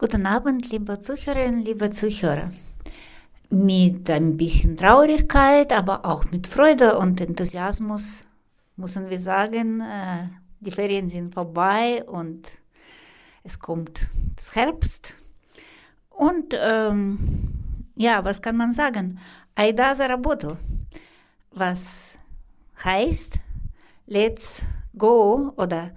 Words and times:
Guten 0.00 0.26
Abend, 0.26 0.70
liebe 0.70 1.00
Zuhörerinnen, 1.00 1.64
liebe 1.64 1.90
Zuhörer. 1.90 2.50
Mit 3.50 4.08
ein 4.08 4.36
bisschen 4.36 4.76
Traurigkeit, 4.76 5.76
aber 5.76 6.04
auch 6.04 6.24
mit 6.30 6.46
Freude 6.46 6.96
und 6.98 7.20
Enthusiasmus 7.20 8.24
müssen 8.76 9.10
wir 9.10 9.18
sagen, 9.18 9.80
äh, 9.80 10.28
die 10.60 10.70
Ferien 10.70 11.08
sind 11.08 11.34
vorbei 11.34 12.04
und 12.06 12.46
es 13.42 13.58
kommt 13.58 14.06
das 14.36 14.54
Herbst. 14.54 15.16
Und 16.10 16.54
ähm, 16.56 17.88
ja, 17.96 18.24
was 18.24 18.40
kann 18.40 18.56
man 18.56 18.72
sagen? 18.72 19.18
Aida 19.56 19.96
Zaraboto, 19.96 20.58
was 21.50 22.20
heißt, 22.84 23.40
let's 24.06 24.62
go 24.96 25.52
oder 25.56 25.90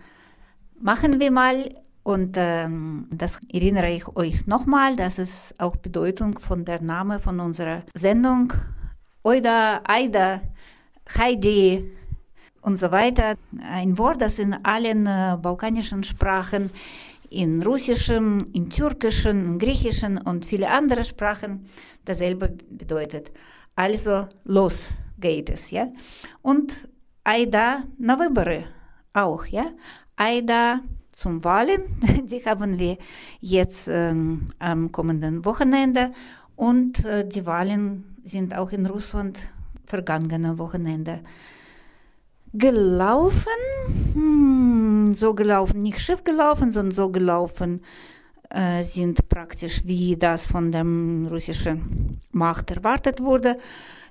machen 0.80 1.20
wir 1.20 1.30
mal 1.30 1.72
und 2.03 2.37
ähm, 2.39 3.09
das 3.11 3.41
erinnere 3.53 3.91
ich 3.91 4.07
euch 4.17 4.47
nochmal, 4.47 4.95
das 4.95 5.19
ist 5.19 5.59
auch 5.59 5.75
Bedeutung 5.75 6.39
von 6.39 6.65
der 6.65 6.81
Name 6.81 7.19
von 7.19 7.41
unserer 7.41 7.83
Sendung. 7.95 8.53
Oida, 9.25 9.83
Aida, 9.89 10.41
Heidi 11.19 11.91
und 12.61 12.77
so 12.77 12.93
weiter. 12.93 13.35
Ein 13.61 13.99
Wort, 13.99 14.21
das 14.21 14.39
in 14.39 14.55
allen 14.65 15.07
äh, 15.07 15.37
balkanischen 15.43 16.05
Sprachen, 16.05 16.71
in 17.31 17.61
russischem, 17.63 18.51
in 18.53 18.71
türkischen, 18.71 19.45
in 19.47 19.59
griechischen 19.59 20.19
und 20.19 20.47
viele 20.47 20.71
andere 20.71 21.03
Sprachen 21.03 21.67
dasselbe 22.05 22.57
bedeutet. 22.71 23.33
Also 23.75 24.29
los 24.45 24.91
geht 25.19 25.51
es, 25.51 25.73
ja. 25.73 25.89
Und 26.43 26.89
Aida 27.25 27.83
на 27.99 28.17
выборы 28.17 28.65
auch, 29.13 29.47
ja. 29.47 29.73
Aida 30.17 30.81
zum 31.12 31.44
Wahlen. 31.44 32.00
Die 32.26 32.46
haben 32.46 32.80
wir 32.80 32.98
jetzt 33.40 33.88
ähm, 33.88 34.48
am 34.60 34.92
kommenden 34.92 35.46
Wochenende 35.46 36.12
und 36.56 37.04
äh, 37.06 37.28
die 37.28 37.46
Wahlen 37.46 38.18
sind 38.24 38.56
auch 38.56 38.72
in 38.72 38.86
Russland 38.86 39.40
vergangene 39.86 40.58
Wochenende 40.60 41.22
gelaufen. 42.54 43.48
Hm, 44.14 45.14
so 45.14 45.34
gelaufen, 45.34 45.82
nicht 45.82 46.00
schief 46.00 46.24
gelaufen, 46.24 46.72
sondern 46.72 46.94
so 46.94 47.10
gelaufen 47.10 47.82
äh, 48.54 48.84
sind 48.84 49.28
praktisch 49.30 49.82
wie 49.86 50.16
das 50.18 50.46
von 50.46 50.72
der 50.72 50.84
russischen 51.30 52.20
Macht 52.32 52.72
erwartet 52.72 53.22
wurde 53.22 53.58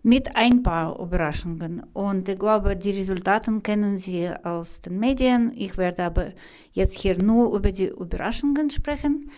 mit 0.02 0.34
ein 0.34 0.62
paar 0.62 0.98
Überraschungen. 0.98 1.82
Und 1.92 2.28
ich 2.28 2.38
glaube, 2.38 2.76
die 2.76 2.90
Resultate 2.90 3.60
kennen 3.60 3.98
Sie 3.98 4.30
aus 4.42 4.80
den 4.80 4.98
Medien. 4.98 5.52
Ich 5.54 5.76
werde 5.76 6.04
aber 6.04 6.32
jetzt 6.72 6.98
hier 6.98 7.22
nur 7.22 7.54
über 7.54 7.72
die 7.72 7.88
Überraschungen 7.88 8.70
sprechen. 8.70 9.30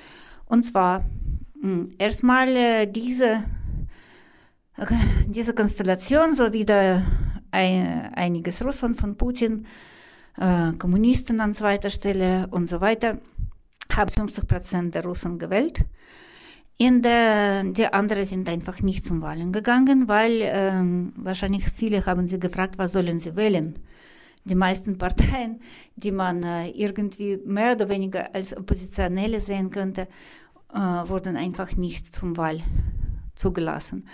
Und 0.46 0.64
zwar 0.64 1.04
mh, 1.60 1.86
erstmal 1.98 2.48
äh, 2.56 2.86
diese, 2.86 3.42
diese 5.26 5.54
Konstellation, 5.54 6.34
so 6.34 6.52
wie 6.52 6.64
der, 6.64 7.04
ein, 7.50 8.14
einiges 8.14 8.64
Russland 8.64 8.96
von 8.96 9.16
Putin, 9.16 9.66
äh, 10.38 10.72
Kommunisten 10.78 11.40
an 11.40 11.54
zweiter 11.54 11.90
Stelle 11.90 12.48
und 12.50 12.68
so 12.68 12.80
weiter, 12.80 13.18
haben 13.96 14.10
50 14.10 14.46
Prozent 14.46 14.94
der 14.94 15.04
Russen 15.04 15.38
gewählt. 15.38 15.84
In 16.78 17.02
der, 17.02 17.64
die 17.64 17.86
anderen 17.86 18.24
sind 18.24 18.48
einfach 18.48 18.80
nicht 18.80 19.04
zum 19.04 19.22
Wahlen 19.22 19.52
gegangen, 19.52 20.08
weil 20.08 20.40
ähm, 20.42 21.12
wahrscheinlich 21.16 21.64
viele 21.70 22.04
haben 22.06 22.26
sie 22.26 22.40
gefragt, 22.40 22.78
was 22.78 22.92
sollen 22.92 23.18
sie 23.18 23.36
wählen. 23.36 23.78
Die 24.44 24.54
meisten 24.54 24.98
Parteien, 24.98 25.60
die 25.94 26.10
man 26.10 26.42
äh, 26.42 26.70
irgendwie 26.70 27.38
mehr 27.44 27.72
oder 27.72 27.88
weniger 27.88 28.34
als 28.34 28.56
Oppositionelle 28.56 29.38
sehen 29.38 29.70
könnte, 29.70 30.08
äh, 30.72 30.78
wurden 30.78 31.36
einfach 31.36 31.76
nicht 31.76 32.14
zum 32.14 32.36
Wahl 32.36 32.62
zugelassen. 33.34 34.08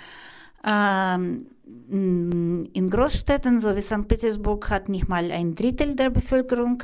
Ähm, 0.66 1.46
in 1.90 2.90
Großstädten, 2.90 3.60
so 3.60 3.76
wie 3.76 3.82
St. 3.82 4.08
Petersburg, 4.08 4.68
hat 4.70 4.88
nicht 4.88 5.08
mal 5.08 5.30
ein 5.30 5.54
Drittel 5.54 5.94
der 5.94 6.10
Bevölkerung 6.10 6.82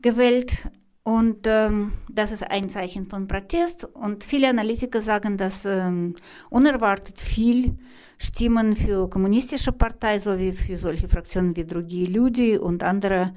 gewählt. 0.00 0.70
Und 1.04 1.48
ähm, 1.48 1.92
das 2.08 2.30
ist 2.30 2.48
ein 2.48 2.68
Zeichen 2.70 3.06
von 3.06 3.26
Protest. 3.26 3.84
Und 3.84 4.22
viele 4.22 4.48
Analytiker 4.48 5.02
sagen, 5.02 5.36
dass 5.36 5.64
ähm, 5.64 6.14
unerwartet 6.48 7.20
viel 7.20 7.76
Stimmen 8.18 8.76
für 8.76 9.10
kommunistische 9.10 9.72
Partei 9.72 10.20
sowie 10.20 10.52
für 10.52 10.76
solche 10.76 11.08
Fraktionen 11.08 11.56
wie 11.56 11.66
Drugi 11.66 12.06
Ludi 12.06 12.56
und 12.56 12.84
andere 12.84 13.34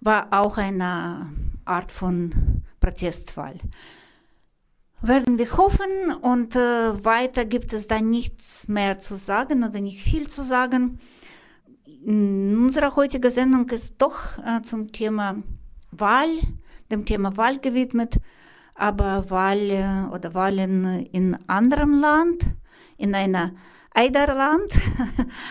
war 0.00 0.28
auch 0.30 0.56
eine 0.56 1.32
Art 1.64 1.90
von 1.90 2.62
Protestwahl. 2.78 3.58
Werden 5.00 5.36
wir 5.36 5.56
hoffen 5.56 6.14
und 6.22 6.54
äh, 6.54 7.04
weiter 7.04 7.44
gibt 7.44 7.72
es 7.72 7.88
da 7.88 8.00
nichts 8.00 8.68
mehr 8.68 8.98
zu 8.98 9.16
sagen 9.16 9.64
oder 9.64 9.80
nicht 9.80 10.00
viel 10.00 10.28
zu 10.28 10.44
sagen. 10.44 11.00
Unsere 12.06 12.94
heutige 12.94 13.30
Sendung 13.30 13.68
ist 13.70 13.96
doch 13.98 14.38
äh, 14.38 14.62
zum 14.62 14.92
Thema 14.92 15.42
Wahl 15.90 16.28
dem 16.94 17.04
Thema 17.04 17.36
Wahl 17.36 17.58
gewidmet, 17.58 18.16
aber 18.74 19.30
Wahl 19.30 20.10
oder 20.12 20.34
Wahlen 20.34 21.06
in 21.12 21.36
anderem 21.46 22.00
Land, 22.00 22.44
in 22.96 23.14
einer 23.14 23.52
Eiderland, 23.92 24.78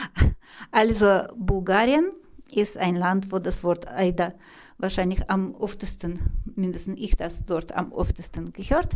also 0.71 1.23
Bulgarien 1.35 2.11
ist 2.51 2.77
ein 2.77 2.95
Land, 2.95 3.31
wo 3.31 3.39
das 3.39 3.63
Wort 3.63 3.87
Eider 3.87 4.33
wahrscheinlich 4.77 5.29
am 5.29 5.55
oftesten, 5.55 6.19
mindestens 6.55 6.99
ich 6.99 7.15
das 7.15 7.45
dort 7.45 7.73
am 7.75 7.91
oftesten 7.91 8.51
gehört. 8.53 8.95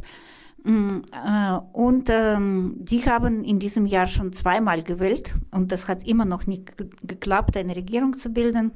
Mm, 0.64 1.02
äh, 1.14 1.58
und 1.74 2.10
ähm, 2.10 2.76
die 2.78 3.06
haben 3.06 3.44
in 3.44 3.60
diesem 3.60 3.86
Jahr 3.86 4.08
schon 4.08 4.34
zweimal 4.34 4.84
gewählt 4.84 5.34
und 5.52 5.72
das 5.72 5.88
hat 5.88 6.06
immer 6.06 6.26
noch 6.26 6.46
nicht 6.46 6.74
geklappt, 7.04 7.56
eine 7.56 7.76
Regierung 7.76 8.18
zu 8.18 8.32
bilden. 8.32 8.72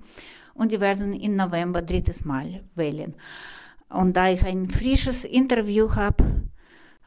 Und 0.54 0.72
die 0.72 0.82
werden 0.82 1.14
im 1.14 1.36
November 1.36 1.82
drittes 1.82 2.26
Mal 2.26 2.64
wählen. 2.76 3.16
Und 3.94 4.16
da 4.16 4.30
ich 4.30 4.46
ein 4.46 4.70
frisches 4.70 5.26
Interview 5.26 5.96
habe 5.96 6.24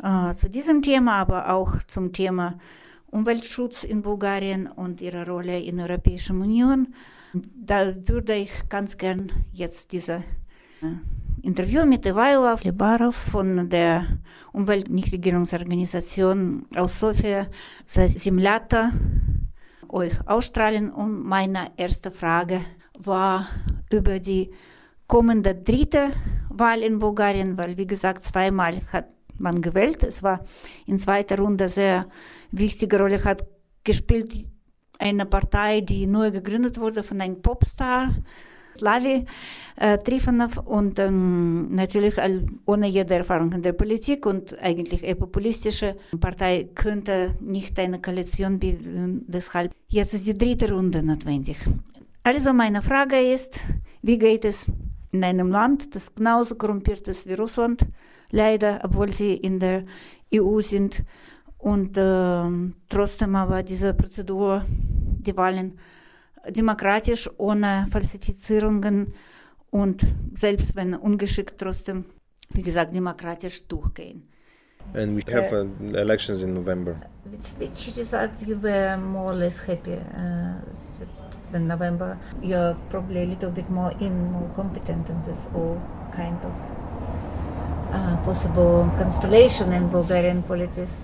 äh, 0.02 0.34
zu 0.34 0.48
diesem 0.48 0.82
Thema, 0.82 1.16
aber 1.16 1.52
auch 1.52 1.82
zum 1.86 2.12
Thema 2.12 2.58
Umweltschutz 3.06 3.84
in 3.84 4.02
Bulgarien 4.02 4.66
und 4.66 5.00
ihre 5.00 5.26
Rolle 5.26 5.60
in 5.60 5.76
der 5.76 5.88
Europäischen 5.88 6.40
Union, 6.40 6.94
da 7.32 7.94
würde 8.06 8.34
ich 8.34 8.50
ganz 8.68 8.98
gern 8.98 9.30
jetzt 9.52 9.92
diese 9.92 10.24
äh, 10.82 10.96
Interview 11.42 11.84
mit 11.84 12.06
Evaila 12.06 12.56
Lebarov 12.62 13.14
von 13.14 13.68
der 13.68 14.18
Umweltnichtregierungsorganisation 14.52 16.64
aus 16.74 16.98
Sofia, 16.98 17.48
Simlata, 17.84 18.92
euch 19.88 20.14
ausstrahlen. 20.26 20.90
Und 20.90 21.22
meine 21.22 21.72
erste 21.76 22.10
Frage 22.10 22.62
war 22.98 23.46
über 23.90 24.18
die 24.20 24.50
kommende 25.06 25.54
dritte 25.54 26.12
Wahl 26.58 26.82
in 26.82 26.98
Bulgarien, 26.98 27.58
weil 27.58 27.76
wie 27.76 27.86
gesagt, 27.86 28.24
zweimal 28.24 28.82
hat 28.92 29.14
man 29.38 29.60
gewählt. 29.60 30.02
Es 30.02 30.22
war 30.22 30.44
in 30.86 30.98
zweiter 30.98 31.38
Runde 31.38 31.68
sehr 31.68 32.06
wichtige 32.50 32.98
Rolle 32.98 33.22
hat 33.24 33.44
gespielt 33.82 34.46
eine 34.98 35.26
Partei, 35.26 35.80
die 35.80 36.06
neu 36.06 36.30
gegründet 36.30 36.78
wurde 36.78 37.02
von 37.02 37.20
einem 37.20 37.42
Popstar, 37.42 38.14
Slavi 38.76 39.24
äh, 39.76 39.98
Trifonov 39.98 40.56
und 40.58 40.98
ähm, 40.98 41.74
natürlich 41.74 42.14
ohne 42.66 42.88
jede 42.88 43.14
Erfahrung 43.14 43.52
in 43.52 43.62
der 43.62 43.72
Politik 43.72 44.26
und 44.26 44.58
eigentlich 44.58 45.02
eher 45.02 45.14
populistische 45.14 45.96
Partei 46.20 46.70
könnte 46.74 47.36
nicht 47.40 47.78
eine 47.78 48.00
Koalition 48.00 48.58
bilden. 48.58 49.24
Deshalb 49.28 49.72
jetzt 49.88 50.14
ist 50.14 50.26
die 50.26 50.36
dritte 50.36 50.72
Runde 50.72 51.02
notwendig. 51.02 51.56
Also 52.24 52.52
meine 52.52 52.82
Frage 52.82 53.20
ist, 53.20 53.60
wie 54.02 54.18
geht 54.18 54.44
es 54.44 54.70
in 55.14 55.22
einem 55.22 55.50
Land, 55.50 55.94
das 55.94 56.14
genauso 56.14 56.56
korrumpiert 56.56 57.06
ist 57.06 57.28
wie 57.28 57.34
Russland, 57.34 57.86
leider, 58.30 58.80
obwohl 58.82 59.12
sie 59.12 59.34
in 59.34 59.60
der 59.60 59.84
EU 60.34 60.60
sind. 60.60 61.04
Und 61.56 61.96
äh, 61.96 62.72
trotzdem 62.88 63.36
aber 63.36 63.62
diese 63.62 63.94
Prozedur, 63.94 64.64
die 64.68 65.36
Wahlen 65.36 65.78
demokratisch, 66.50 67.30
ohne 67.38 67.86
Falsifizierungen 67.90 69.14
und 69.70 70.04
selbst 70.34 70.74
wenn 70.74 70.94
ungeschickt, 70.94 71.58
trotzdem, 71.58 72.04
wie 72.50 72.62
gesagt, 72.62 72.94
demokratisch 72.94 73.66
durchgehen. 73.68 74.28
and 74.92 75.16
we 75.16 75.22
have 75.32 75.50
uh, 75.52 75.96
elections 75.96 76.42
in 76.42 76.52
November. 76.52 76.94
Which, 77.24 77.58
which 77.58 77.96
result 77.96 78.32
you 78.46 78.56
were 78.56 78.98
more 78.98 79.32
or 79.32 79.34
less 79.34 79.58
happy 79.58 79.94
uh, 79.94 80.60
than 81.54 81.68
November? 81.68 82.18
You're 82.42 82.76
probably 82.90 83.22
a 83.22 83.26
little 83.26 83.50
bit 83.50 83.70
more 83.70 83.92
in, 84.00 84.32
more 84.32 84.50
competent 84.54 85.08
in 85.08 85.22
this 85.22 85.48
all 85.54 85.80
kind 86.12 86.38
of 86.48 86.54
uh, 87.92 88.16
possible 88.28 88.90
constellation 88.98 89.72
in 89.72 89.88
Bulgarian 89.88 90.42
politics. 90.42 90.98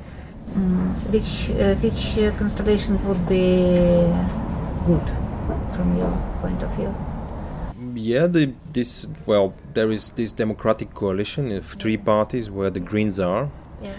Mm. 0.51 0.87
Which 1.15 1.33
uh, 1.51 1.75
which 1.85 2.03
uh, 2.19 2.37
constellation 2.43 2.95
would 3.07 3.23
be 3.29 3.47
good 4.89 5.07
from 5.75 5.97
your 5.97 6.13
point 6.43 6.61
of 6.67 6.71
view? 6.77 6.93
Yeah, 7.95 8.27
the, 8.27 8.53
this 8.73 9.07
well, 9.27 9.55
there 9.75 9.91
is 9.93 10.11
this 10.11 10.33
democratic 10.33 10.93
coalition 10.95 11.53
of 11.53 11.67
three 11.83 11.97
parties 11.97 12.51
where 12.51 12.71
the 12.71 12.81
Greens 12.81 13.21
are, 13.21 13.49
Yeah, 13.83 13.95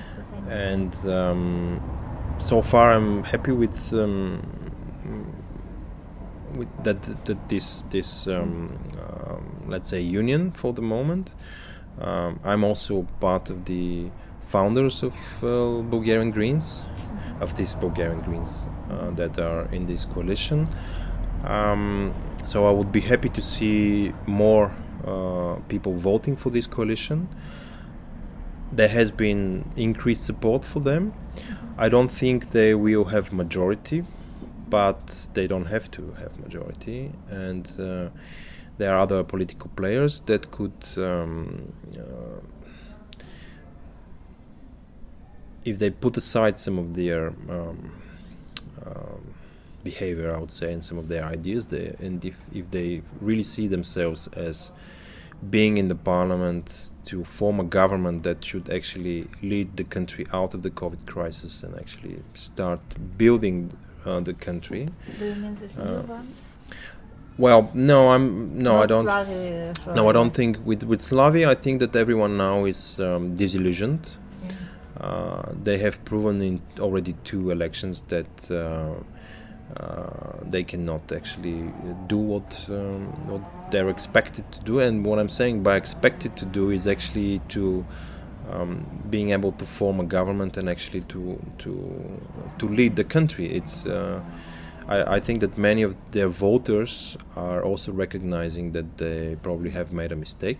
and 0.49 0.93
um, 1.05 1.79
so 2.39 2.61
far 2.61 2.91
I'm 2.91 3.23
happy 3.23 3.53
with 3.53 3.93
um, 3.93 4.41
with 6.61 6.83
that 6.83 7.01
that 7.25 7.49
this 7.49 7.83
this 7.89 8.27
um, 8.27 8.77
um, 9.01 9.43
let's 9.67 9.89
say 9.89 9.99
union 9.99 10.51
for 10.51 10.73
the 10.73 10.81
moment. 10.81 11.33
Um, 11.99 12.39
I'm 12.43 12.63
also 12.63 13.07
part 13.19 13.49
of 13.49 13.65
the 13.65 14.09
founders 14.41 15.03
of 15.03 15.15
uh, 15.43 15.81
Bulgarian 15.95 16.31
Greens, 16.31 16.83
of 17.39 17.55
these 17.55 17.73
Bulgarian 17.75 18.19
Greens 18.19 18.65
uh, 18.89 19.11
that 19.11 19.39
are 19.39 19.67
in 19.71 19.85
this 19.85 20.05
coalition. 20.05 20.67
Um, 21.45 22.13
so 22.45 22.65
I 22.65 22.71
would 22.71 22.91
be 22.91 23.01
happy 23.01 23.29
to 23.29 23.41
see 23.41 24.13
more 24.25 24.73
uh, 25.05 25.55
people 25.67 25.93
voting 25.93 26.35
for 26.35 26.49
this 26.51 26.67
coalition. 26.67 27.27
There 28.71 28.89
has 28.99 29.11
been 29.11 29.65
increased 29.75 30.23
support 30.23 30.63
for 30.65 30.79
them. 30.79 31.13
I 31.77 31.89
don't 31.89 32.11
think 32.11 32.51
they 32.51 32.73
will 32.75 33.05
have 33.05 33.33
majority, 33.33 34.03
but 34.71 35.27
they 35.33 35.45
don't 35.45 35.67
have 35.67 35.91
to 35.91 36.01
have 36.13 36.39
majority, 36.39 37.11
and 37.29 37.67
uh, 37.79 38.09
there 38.79 38.91
are 38.93 38.99
other 38.99 39.23
political 39.23 39.69
players 39.75 40.21
that 40.21 40.49
could. 40.49 40.79
Um, 40.97 41.73
uh, 41.95 42.39
if 45.63 45.77
they 45.77 45.91
put 45.91 46.17
aside 46.17 46.57
some 46.57 46.79
of 46.79 46.95
their 46.95 47.27
um, 47.27 47.91
um, 48.83 49.33
behavior, 49.83 50.35
I 50.35 50.39
would 50.39 50.51
say, 50.51 50.73
and 50.73 50.83
some 50.83 50.97
of 50.97 51.07
their 51.07 51.23
ideas, 51.23 51.67
they, 51.67 51.95
and 51.99 52.23
if, 52.25 52.35
if 52.51 52.71
they 52.71 53.03
really 53.19 53.43
see 53.43 53.67
themselves 53.67 54.27
as 54.29 54.71
being 55.49 55.77
in 55.77 55.87
the 55.87 55.95
parliament 55.95 56.91
to 57.05 57.23
form 57.23 57.59
a 57.59 57.63
government 57.63 58.23
that 58.23 58.43
should 58.43 58.69
actually 58.69 59.27
lead 59.41 59.75
the 59.77 59.83
country 59.83 60.25
out 60.31 60.53
of 60.53 60.61
the 60.61 60.69
COVID 60.69 61.05
crisis 61.05 61.63
and 61.63 61.75
actually 61.75 62.21
start 62.33 62.79
building 63.17 63.75
the 64.03 64.33
country. 64.33 64.87
Do 65.19 65.25
you 65.25 65.35
mean 65.35 65.55
these 65.55 65.79
Uh, 65.79 65.85
new 65.85 66.07
ones? 66.07 66.53
Well, 67.37 67.69
no, 67.73 68.09
I'm 68.09 68.57
no, 68.57 68.83
I 68.83 68.85
don't. 68.85 69.05
Slavi, 69.05 69.87
uh, 69.87 69.93
No, 69.95 70.09
I 70.09 70.13
don't 70.13 70.33
think 70.33 70.57
with 70.65 70.83
with 70.83 71.01
Slavia. 71.01 71.49
I 71.51 71.55
think 71.55 71.79
that 71.79 71.95
everyone 71.95 72.37
now 72.37 72.65
is 72.65 72.99
um, 72.99 73.35
disillusioned. 73.35 73.99
Yeah. 74.43 75.05
Uh, 75.07 75.53
they 75.63 75.77
have 75.79 75.97
proven 76.05 76.41
in 76.41 76.61
already 76.79 77.15
two 77.23 77.49
elections 77.51 78.01
that 78.07 78.51
uh, 78.51 78.93
uh, 79.79 80.49
they 80.49 80.63
cannot 80.63 81.11
actually 81.11 81.71
do 82.07 82.17
what 82.17 82.65
um, 82.69 83.07
what 83.27 83.41
they're 83.71 83.89
expected 83.89 84.43
to 84.51 84.59
do. 84.63 84.79
And 84.79 85.05
what 85.05 85.17
I'm 85.17 85.29
saying 85.29 85.63
by 85.63 85.77
expected 85.77 86.35
to 86.37 86.45
do 86.45 86.69
is 86.69 86.85
actually 86.85 87.39
to 87.49 87.85
um, 88.51 88.85
being 89.09 89.31
able 89.31 89.51
to 89.53 89.65
form 89.65 89.99
a 89.99 90.03
government 90.03 90.57
and 90.57 90.69
actually 90.69 91.01
to 91.01 91.39
to 91.59 92.21
to 92.59 92.67
lead 92.67 92.95
the 92.95 93.03
country. 93.03 93.47
It's 93.47 93.85
uh, 93.85 94.21
I, 94.87 95.15
I 95.15 95.19
think 95.19 95.39
that 95.39 95.57
many 95.57 95.83
of 95.83 95.95
their 96.11 96.27
voters 96.27 97.17
are 97.35 97.63
also 97.63 97.91
recognizing 97.91 98.71
that 98.73 98.97
they 98.97 99.37
probably 99.41 99.71
have 99.71 99.93
made 99.93 100.11
a 100.11 100.15
mistake. 100.15 100.59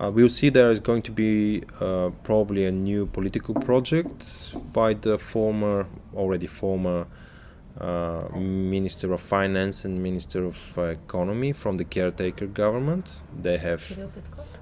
Uh, 0.00 0.10
we'll 0.10 0.30
see 0.30 0.48
there 0.48 0.70
is 0.70 0.80
going 0.80 1.02
to 1.02 1.12
be 1.12 1.62
uh, 1.80 2.10
probably 2.22 2.64
a 2.64 2.72
new 2.72 3.06
political 3.06 3.54
project 3.54 4.54
by 4.72 4.94
the 4.94 5.18
former, 5.18 5.86
already 6.14 6.46
former 6.46 7.06
uh, 7.80 8.28
Minister 8.36 9.12
of 9.12 9.20
Finance 9.20 9.84
and 9.84 10.02
Minister 10.02 10.44
of 10.44 10.78
uh, 10.78 10.82
Economy 10.82 11.52
from 11.52 11.78
the 11.78 11.84
caretaker 11.84 12.46
government. 12.46 13.08
They 13.40 13.58
have 13.58 13.82
Kirill 13.86 14.10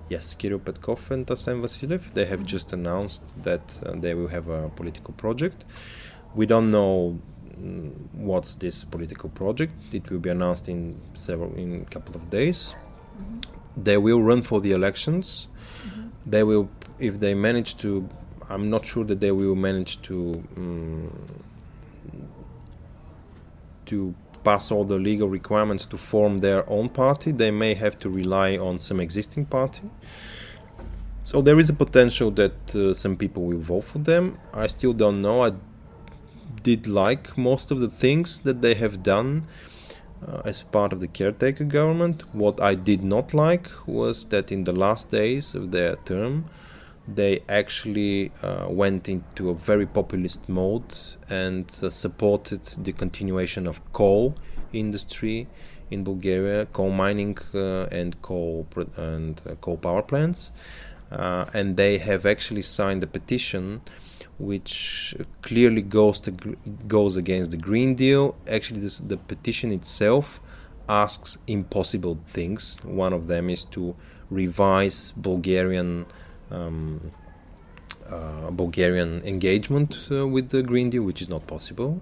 Yes, 0.08 0.34
Kirill 0.34 0.58
Petkov 0.58 1.10
and 1.12 1.26
Asen 1.26 1.60
Vasilev. 1.60 2.14
They 2.14 2.24
have 2.24 2.44
just 2.44 2.72
announced 2.72 3.22
that 3.44 3.62
uh, 3.86 3.92
they 3.94 4.14
will 4.14 4.28
have 4.28 4.48
a 4.48 4.68
political 4.70 5.14
project. 5.14 5.64
We 6.34 6.46
don't 6.46 6.70
know 6.72 7.20
mm, 7.56 7.92
what's 8.12 8.56
this 8.56 8.82
political 8.82 9.28
project. 9.28 9.72
It 9.92 10.10
will 10.10 10.18
be 10.18 10.30
announced 10.30 10.68
in 10.68 11.00
several 11.14 11.54
in 11.54 11.82
a 11.82 11.84
couple 11.84 12.16
of 12.16 12.28
days. 12.28 12.74
They 13.76 13.98
will 13.98 14.20
run 14.20 14.42
for 14.42 14.60
the 14.60 14.72
elections. 14.72 15.46
They 16.26 16.42
will, 16.42 16.68
if 16.98 17.20
they 17.20 17.34
manage 17.34 17.76
to. 17.78 18.08
I'm 18.48 18.68
not 18.68 18.84
sure 18.84 19.04
that 19.04 19.20
they 19.20 19.30
will 19.30 19.54
manage 19.54 20.02
to 20.02 20.42
mm, 20.56 21.10
to 23.90 24.14
pass 24.42 24.70
all 24.70 24.84
the 24.84 24.98
legal 24.98 25.28
requirements 25.28 25.84
to 25.86 25.96
form 25.98 26.40
their 26.40 26.68
own 26.68 26.88
party, 26.88 27.30
they 27.32 27.50
may 27.50 27.74
have 27.74 27.98
to 27.98 28.08
rely 28.08 28.56
on 28.56 28.78
some 28.78 29.00
existing 29.00 29.44
party. 29.46 29.90
So 31.24 31.42
there 31.42 31.58
is 31.60 31.68
a 31.68 31.74
potential 31.74 32.30
that 32.32 32.74
uh, 32.74 32.94
some 32.94 33.16
people 33.16 33.44
will 33.44 33.58
vote 33.58 33.84
for 33.84 33.98
them. 33.98 34.38
I 34.52 34.66
still 34.66 34.92
don't 34.92 35.20
know. 35.22 35.44
I 35.44 35.52
did 36.62 36.86
like 36.86 37.36
most 37.38 37.70
of 37.70 37.80
the 37.80 37.88
things 37.88 38.40
that 38.40 38.62
they 38.62 38.74
have 38.74 39.02
done 39.02 39.46
uh, 40.26 40.42
as 40.44 40.62
part 40.62 40.92
of 40.92 41.00
the 41.00 41.08
caretaker 41.08 41.64
government. 41.64 42.24
What 42.34 42.60
I 42.60 42.74
did 42.74 43.02
not 43.02 43.32
like 43.32 43.68
was 43.86 44.24
that 44.26 44.50
in 44.50 44.64
the 44.64 44.72
last 44.72 45.10
days 45.10 45.54
of 45.54 45.70
their 45.70 45.96
term, 45.96 46.46
they 47.14 47.42
actually 47.48 48.32
uh, 48.42 48.66
went 48.68 49.08
into 49.08 49.50
a 49.50 49.54
very 49.54 49.86
populist 49.86 50.48
mode 50.48 50.94
and 51.28 51.66
uh, 51.82 51.90
supported 51.90 52.64
the 52.84 52.92
continuation 52.92 53.66
of 53.66 53.80
coal 53.92 54.34
industry 54.72 55.48
in 55.90 56.04
Bulgaria, 56.04 56.66
coal 56.66 56.90
mining 56.90 57.36
uh, 57.54 57.84
and 57.90 58.20
coal 58.22 58.66
pro- 58.70 58.88
and 58.96 59.40
uh, 59.44 59.54
coal 59.56 59.76
power 59.76 60.02
plants, 60.02 60.52
uh, 61.10 61.44
and 61.52 61.76
they 61.76 61.98
have 61.98 62.24
actually 62.24 62.62
signed 62.62 63.02
a 63.02 63.06
petition 63.06 63.80
which 64.38 65.14
clearly 65.42 65.82
goes 65.82 66.20
to 66.20 66.30
goes 66.86 67.16
against 67.16 67.50
the 67.50 67.56
Green 67.56 67.94
Deal. 67.94 68.36
Actually, 68.48 68.80
this, 68.80 68.98
the 68.98 69.16
petition 69.16 69.72
itself 69.72 70.40
asks 70.88 71.38
impossible 71.46 72.18
things. 72.26 72.76
One 72.84 73.12
of 73.12 73.26
them 73.26 73.50
is 73.50 73.64
to 73.66 73.94
revise 74.30 75.12
Bulgarian 75.16 76.06
um, 76.50 77.12
uh, 78.10 78.50
Bulgarian 78.50 79.22
engagement 79.24 79.96
uh, 80.10 80.26
with 80.26 80.50
the 80.50 80.62
Green 80.62 80.90
Deal, 80.90 81.02
which 81.02 81.22
is 81.22 81.28
not 81.28 81.46
possible. 81.46 82.00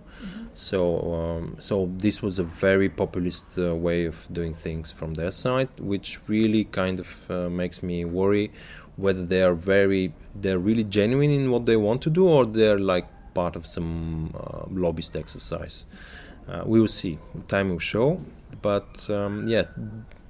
So, 0.54 1.14
um, 1.14 1.56
so 1.60 1.88
this 1.98 2.22
was 2.22 2.38
a 2.38 2.44
very 2.44 2.88
populist 2.88 3.58
uh, 3.58 3.74
way 3.76 4.06
of 4.06 4.26
doing 4.32 4.54
things 4.54 4.90
from 4.90 5.14
their 5.14 5.30
side, 5.30 5.68
which 5.78 6.18
really 6.26 6.64
kind 6.64 6.98
of 6.98 7.30
uh, 7.30 7.48
makes 7.48 7.82
me 7.82 8.04
worry 8.04 8.50
whether 8.96 9.24
they 9.24 9.42
are 9.42 9.54
very, 9.54 10.12
they're 10.34 10.58
really 10.58 10.82
genuine 10.82 11.30
in 11.30 11.50
what 11.50 11.66
they 11.66 11.76
want 11.76 12.02
to 12.02 12.10
do, 12.10 12.26
or 12.26 12.44
they're 12.44 12.80
like 12.80 13.06
part 13.34 13.54
of 13.54 13.66
some 13.66 14.34
uh, 14.34 14.64
lobbyist 14.70 15.14
exercise. 15.14 15.86
Uh, 16.48 16.62
we 16.64 16.80
will 16.80 16.88
see. 16.88 17.18
Time 17.46 17.70
will 17.70 17.78
show. 17.78 18.20
But 18.62 19.08
um, 19.10 19.46
yeah, 19.46 19.64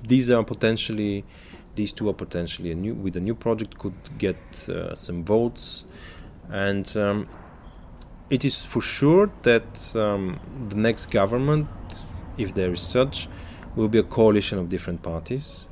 these 0.03 0.29
are 0.29 0.45
potentially 0.45 1.25
these 1.79 1.93
two 1.93 2.07
are 2.11 2.19
potentially 2.27 2.71
a 2.73 2.75
new 2.85 2.95
with 3.05 3.17
a 3.17 3.21
new 3.29 3.37
project 3.47 3.79
could 3.79 4.01
get 4.19 4.41
uh, 4.69 4.95
some 4.95 5.25
votes. 5.25 5.85
And 6.51 6.87
um, 6.97 7.29
it 8.31 8.45
is 8.45 8.65
for 8.65 8.83
sure 8.83 9.31
that 9.43 9.71
um, 9.95 10.41
the 10.69 10.77
next 10.77 11.11
government 11.11 11.69
if 12.37 12.55
there 12.55 12.73
is 12.73 12.81
such 12.81 13.29
will 13.77 13.89
be 13.89 13.99
a 13.99 14.09
coalition 14.19 14.59
of 14.59 14.69
different 14.69 15.03
parties. 15.03 15.69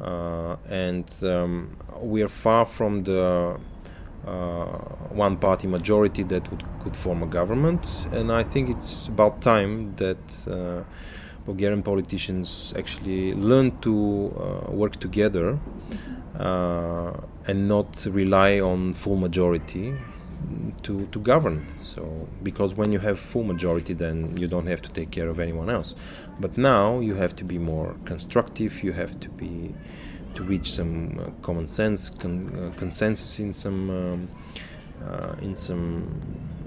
Uh, 0.00 0.56
and 0.68 1.08
um, 1.22 1.70
we 2.00 2.22
are 2.22 2.28
far 2.46 2.66
from 2.66 3.04
the 3.04 3.58
uh, 4.26 4.64
one 5.24 5.36
party 5.36 5.66
majority 5.66 6.22
that 6.24 6.50
would, 6.50 6.64
could 6.80 6.96
form 6.96 7.22
a 7.22 7.26
government. 7.26 7.86
And 8.12 8.32
I 8.32 8.42
think 8.42 8.68
it's 8.68 9.08
about 9.08 9.40
time 9.40 9.94
that 9.96 10.24
uh, 10.50 10.82
Bulgarian 11.46 11.82
politicians 11.82 12.74
actually 12.76 13.34
learn 13.34 13.78
to 13.80 13.92
uh, 13.94 14.72
work 14.72 14.96
together 15.06 15.58
uh, 16.38 17.12
and 17.46 17.68
not 17.68 18.06
rely 18.10 18.60
on 18.60 18.94
full 18.94 19.16
majority 19.16 19.94
to, 20.82 21.06
to 21.06 21.18
govern. 21.20 21.66
So 21.76 22.28
because 22.42 22.74
when 22.74 22.92
you 22.92 22.98
have 22.98 23.18
full 23.18 23.44
majority, 23.44 23.94
then 23.94 24.36
you 24.36 24.46
don't 24.46 24.66
have 24.66 24.82
to 24.82 24.90
take 24.90 25.10
care 25.10 25.28
of 25.28 25.38
anyone 25.38 25.70
else. 25.70 25.94
But 26.38 26.58
now 26.58 27.00
you 27.00 27.14
have 27.14 27.34
to 27.36 27.44
be 27.44 27.58
more 27.58 27.96
constructive. 28.04 28.82
You 28.82 28.92
have 28.92 29.18
to 29.20 29.28
be 29.30 29.74
to 30.34 30.42
reach 30.42 30.72
some 30.72 31.18
uh, 31.18 31.30
common 31.42 31.66
sense 31.66 32.10
con- 32.10 32.52
uh, 32.54 32.78
consensus 32.78 33.40
in 33.40 33.52
some 33.52 33.90
um, 33.90 34.28
uh, 35.06 35.34
in 35.40 35.56
some 35.56 36.20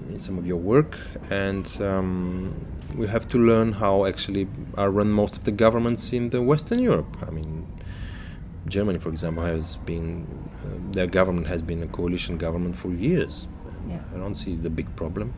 in 0.08 0.18
some 0.18 0.38
of 0.38 0.46
your 0.46 0.56
work, 0.56 0.98
and 1.30 1.66
um, 1.80 2.54
we 2.96 3.06
have 3.06 3.28
to 3.28 3.38
learn 3.38 3.72
how 3.72 4.04
actually 4.04 4.48
are 4.76 4.90
run 4.90 5.10
most 5.10 5.36
of 5.36 5.44
the 5.44 5.52
governments 5.52 6.12
in 6.12 6.30
the 6.30 6.42
Western 6.42 6.78
Europe. 6.78 7.16
I 7.26 7.30
mean, 7.30 7.66
Germany, 8.66 8.98
for 8.98 9.08
example, 9.08 9.44
has 9.44 9.76
been 9.78 10.26
uh, 10.64 10.92
their 10.92 11.06
government 11.06 11.46
has 11.46 11.62
been 11.62 11.82
a 11.82 11.88
coalition 11.88 12.36
government 12.38 12.76
for 12.76 12.92
years. 12.92 13.46
Yeah. 13.88 14.02
I 14.14 14.18
don't 14.18 14.34
see 14.34 14.56
the 14.56 14.70
big 14.70 14.94
problem. 14.96 15.34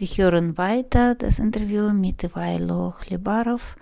Wir 0.00 0.08
hören 0.08 0.58
weiter 0.58 1.14
das 1.14 1.38
Interview 1.38 1.90
mit 1.90 2.22
Ivailo 2.22 2.92
Chlebarov 3.00 3.76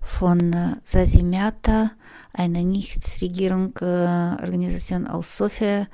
von 0.00 0.54
äh, 0.54 0.76
Zazimята, 0.84 1.90
einer 2.32 2.62
Nichtregierungsorganisation 2.62 5.06
aus 5.06 5.36
Sofia. 5.36 5.86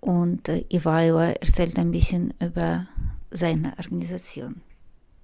Und 0.00 0.48
äh, 0.48 0.64
Ivailo 0.70 1.20
erzählt 1.20 1.78
ein 1.78 1.92
bisschen 1.92 2.34
über 2.40 2.88
seine 3.30 3.74
Organisation. 3.78 4.60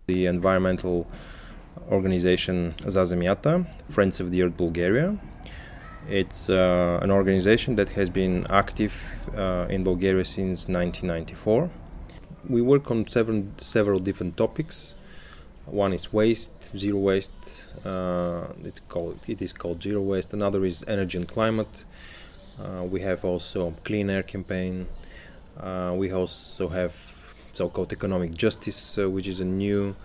the 0.07 0.27
environmental 0.27 1.05
organization 1.91 2.73
Zazemiata, 2.79 3.67
Friends 3.91 4.21
of 4.21 4.31
the 4.31 4.45
Earth 4.45 4.57
Bulgaria. 4.57 5.19
It's 6.09 6.49
uh, 6.49 7.01
an 7.03 7.11
organization 7.11 7.75
that 7.75 7.89
has 7.97 8.11
been 8.11 8.47
active 8.49 8.95
uh, 9.37 9.67
in 9.69 9.83
Bulgaria 9.83 10.25
since 10.25 10.69
1994. 10.69 11.69
We 12.50 12.62
work 12.62 12.90
on 12.92 13.08
several, 13.08 13.44
several 13.58 14.00
different 14.00 14.38
topics. 14.38 14.96
One 15.66 15.94
is 15.94 16.12
waste, 16.12 16.76
zero 16.78 16.98
waste. 16.98 17.66
Uh, 17.86 18.48
it's 18.64 18.82
called, 18.90 19.20
it 19.28 19.42
is 19.42 19.54
called 19.54 19.82
zero 19.82 20.02
waste. 20.02 20.34
Another 20.34 20.66
is 20.66 20.84
energy 20.88 21.18
and 21.18 21.28
climate. 21.28 21.86
Uh, 22.60 22.84
we 22.84 23.02
have 23.02 23.24
also 23.24 23.74
clean 23.84 24.10
air 24.10 24.24
campaign. 24.24 24.88
Uh, 25.60 25.94
we 25.96 26.12
also 26.12 26.68
have 26.70 26.96
so-called 27.54 27.92
economic 27.94 28.34
justice, 28.34 28.98
uh, 28.98 29.10
which 29.10 29.28
is 29.28 29.40
a 29.40 29.46
new 29.46 29.96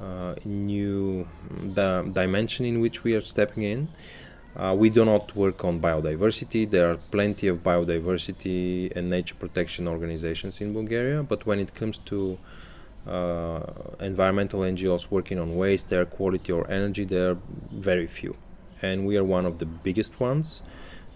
uh, 0.00 0.34
new 0.44 1.26
di- 1.74 2.02
dimension 2.12 2.64
in 2.64 2.80
which 2.80 3.02
we 3.02 3.14
are 3.14 3.20
stepping 3.20 3.64
in. 3.64 3.88
Uh, 4.56 4.74
we 4.76 4.90
do 4.90 5.04
not 5.04 5.34
work 5.36 5.64
on 5.64 5.80
biodiversity. 5.80 6.68
There 6.68 6.90
are 6.90 6.96
plenty 7.10 7.48
of 7.48 7.62
biodiversity 7.62 8.90
and 8.96 9.08
nature 9.08 9.34
protection 9.34 9.86
organizations 9.86 10.60
in 10.60 10.72
Bulgaria, 10.72 11.22
but 11.22 11.46
when 11.46 11.60
it 11.60 11.74
comes 11.74 11.98
to 12.06 12.38
uh, 13.06 13.60
environmental 14.00 14.60
NGOs 14.60 15.10
working 15.10 15.38
on 15.38 15.56
waste, 15.56 15.92
air 15.92 16.04
quality, 16.04 16.52
or 16.52 16.68
energy, 16.70 17.04
there 17.04 17.30
are 17.30 17.38
very 17.70 18.06
few. 18.06 18.36
And 18.82 19.06
we 19.06 19.16
are 19.16 19.24
one 19.24 19.46
of 19.46 19.58
the 19.58 19.66
biggest 19.66 20.18
ones. 20.20 20.62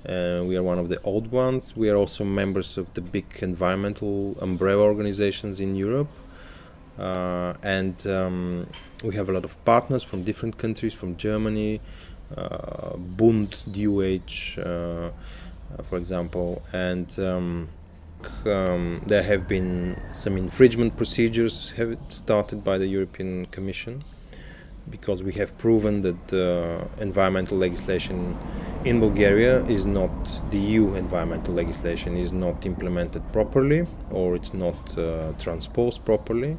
Uh, 0.09 0.43
we 0.45 0.57
are 0.57 0.63
one 0.63 0.79
of 0.79 0.89
the 0.89 1.01
old 1.03 1.31
ones. 1.31 1.77
We 1.77 1.91
are 1.91 1.97
also 1.97 2.25
members 2.25 2.77
of 2.77 2.93
the 2.95 3.01
big 3.01 3.27
environmental 3.41 4.37
umbrella 4.41 4.83
organizations 4.83 5.61
in 5.61 5.77
Europe. 5.77 6.11
Uh, 6.99 7.55
and 7.63 8.07
um, 8.07 8.67
we 9.05 9.15
have 9.15 9.29
a 9.29 9.33
lot 9.33 9.45
of 9.45 9.65
partners 9.65 10.03
from 10.03 10.25
different 10.25 10.59
countries, 10.59 10.93
from 10.93 11.17
Germany, 11.17 11.81
Bund, 13.17 13.57
DUH, 13.71 14.59
uh, 14.59 14.63
uh, 14.63 15.11
for 15.83 15.97
example. 15.97 16.63
And 16.73 17.13
um, 17.19 17.69
um, 18.45 19.03
there 19.07 19.23
have 19.23 19.49
been 19.49 20.01
some 20.13 20.37
infringement 20.37 20.97
procedures 20.97 21.71
have 21.73 21.97
started 22.11 22.63
by 22.63 22.79
the 22.79 22.87
European 22.87 23.47
Commission 23.47 24.05
because 24.91 25.23
we 25.23 25.33
have 25.35 25.57
proven 25.59 26.01
that 26.01 26.33
uh, 26.33 26.85
environmental 27.01 27.57
legislation 27.57 28.37
in 28.85 28.99
Bulgaria 28.99 29.65
is 29.67 29.87
not 29.87 30.41
the 30.51 30.59
EU 30.59 30.95
environmental 30.95 31.55
legislation 31.55 32.17
is 32.17 32.33
not 32.33 32.67
implemented 32.67 33.23
properly 33.33 33.87
or 34.11 34.35
it's 34.35 34.53
not 34.53 34.99
uh, 34.99 35.33
transposed 35.39 36.05
properly. 36.05 36.57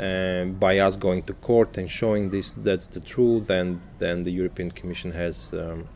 And 0.00 0.58
by 0.58 0.78
us 0.78 0.96
going 0.96 1.22
to 1.24 1.34
court 1.34 1.76
and 1.76 1.90
showing 1.90 2.30
this 2.30 2.52
that's 2.52 2.88
the 2.88 3.00
truth, 3.00 3.46
then 3.46 3.80
then 3.98 4.22
the 4.22 4.30
European 4.30 4.70
Commission 4.70 5.12
has 5.12 5.52
um, 5.52 5.88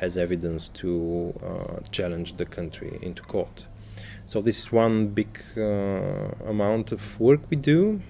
has 0.00 0.16
evidence 0.16 0.68
to 0.80 1.32
uh, 1.42 1.80
challenge 1.90 2.36
the 2.36 2.44
country 2.44 2.98
into 3.00 3.22
court. 3.22 3.66
So 4.26 4.40
this 4.42 4.58
is 4.58 4.72
one 4.72 5.08
big 5.08 5.42
uh, 5.56 5.60
amount 6.46 6.92
of 6.92 7.18
work 7.18 7.40
we 7.50 7.56
do 7.56 8.00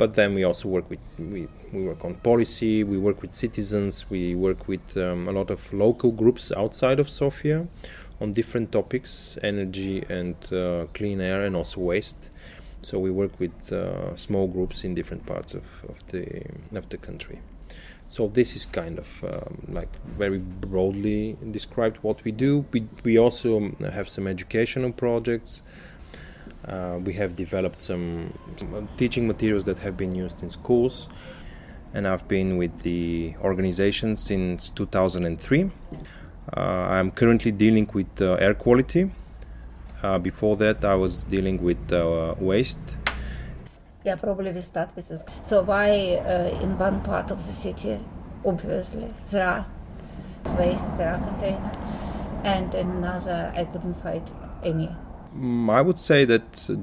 but 0.00 0.14
then 0.14 0.34
we 0.34 0.44
also 0.44 0.66
work 0.66 0.88
with 0.88 0.98
we, 1.18 1.46
we 1.74 1.82
work 1.84 2.02
on 2.06 2.14
policy 2.14 2.82
we 2.82 2.96
work 2.96 3.20
with 3.20 3.34
citizens 3.34 4.08
we 4.08 4.34
work 4.34 4.66
with 4.66 4.96
um, 4.96 5.28
a 5.28 5.32
lot 5.32 5.50
of 5.50 5.60
local 5.74 6.10
groups 6.10 6.50
outside 6.56 6.98
of 6.98 7.10
sofia 7.10 7.66
on 8.18 8.32
different 8.32 8.72
topics 8.72 9.36
energy 9.42 10.02
and 10.08 10.36
uh, 10.54 10.86
clean 10.94 11.20
air 11.20 11.44
and 11.44 11.54
also 11.54 11.82
waste 11.82 12.30
so 12.82 12.98
we 12.98 13.10
work 13.10 13.38
with 13.38 13.72
uh, 13.72 14.14
small 14.16 14.46
groups 14.46 14.84
in 14.84 14.94
different 14.94 15.24
parts 15.26 15.54
of, 15.54 15.64
of 15.88 16.06
the 16.08 16.42
of 16.74 16.88
the 16.88 16.96
country 16.96 17.40
so 18.08 18.26
this 18.28 18.56
is 18.56 18.66
kind 18.66 18.98
of 18.98 19.24
um, 19.24 19.58
like 19.68 19.88
very 20.04 20.38
broadly 20.38 21.36
described 21.50 21.98
what 22.02 22.22
we 22.24 22.32
do 22.32 22.64
we, 22.72 22.86
we 23.04 23.18
also 23.18 23.70
have 23.92 24.08
some 24.08 24.26
educational 24.26 24.92
projects 24.92 25.62
uh, 26.66 26.98
we 27.04 27.14
have 27.14 27.36
developed 27.36 27.80
some, 27.80 28.32
some 28.56 28.88
teaching 28.96 29.26
materials 29.26 29.64
that 29.64 29.78
have 29.78 29.96
been 29.96 30.14
used 30.14 30.42
in 30.42 30.50
schools, 30.50 31.08
and 31.94 32.06
I've 32.06 32.28
been 32.28 32.58
with 32.58 32.80
the 32.80 33.34
organization 33.40 34.16
since 34.16 34.70
2003. 34.70 35.70
Uh, 36.56 36.60
I'm 36.60 37.10
currently 37.10 37.50
dealing 37.50 37.88
with 37.94 38.20
uh, 38.20 38.34
air 38.34 38.54
quality. 38.54 39.10
Uh, 40.02 40.18
before 40.18 40.56
that, 40.56 40.84
I 40.84 40.94
was 40.94 41.24
dealing 41.24 41.62
with 41.62 41.92
uh, 41.92 42.34
waste. 42.38 42.78
Yeah, 44.02 44.16
probably 44.16 44.50
we 44.52 44.62
start 44.62 44.96
with 44.96 45.08
this. 45.08 45.22
So 45.42 45.62
why 45.62 46.16
uh, 46.24 46.62
in 46.62 46.78
one 46.78 47.02
part 47.02 47.30
of 47.30 47.46
the 47.46 47.52
city, 47.52 47.98
obviously, 48.44 49.12
there 49.30 49.46
are 49.46 49.66
waste, 50.58 50.96
there 50.96 51.12
are 51.12 51.18
container, 51.18 51.72
and 52.44 52.74
in 52.74 52.90
another 52.90 53.52
I 53.54 53.64
couldn't 53.64 53.94
find 53.94 54.22
any. 54.64 54.88
Mm, 55.36 55.70
I 55.70 55.82
would 55.82 55.98
say 55.98 56.24
that 56.24 56.70
uh, 56.70 56.76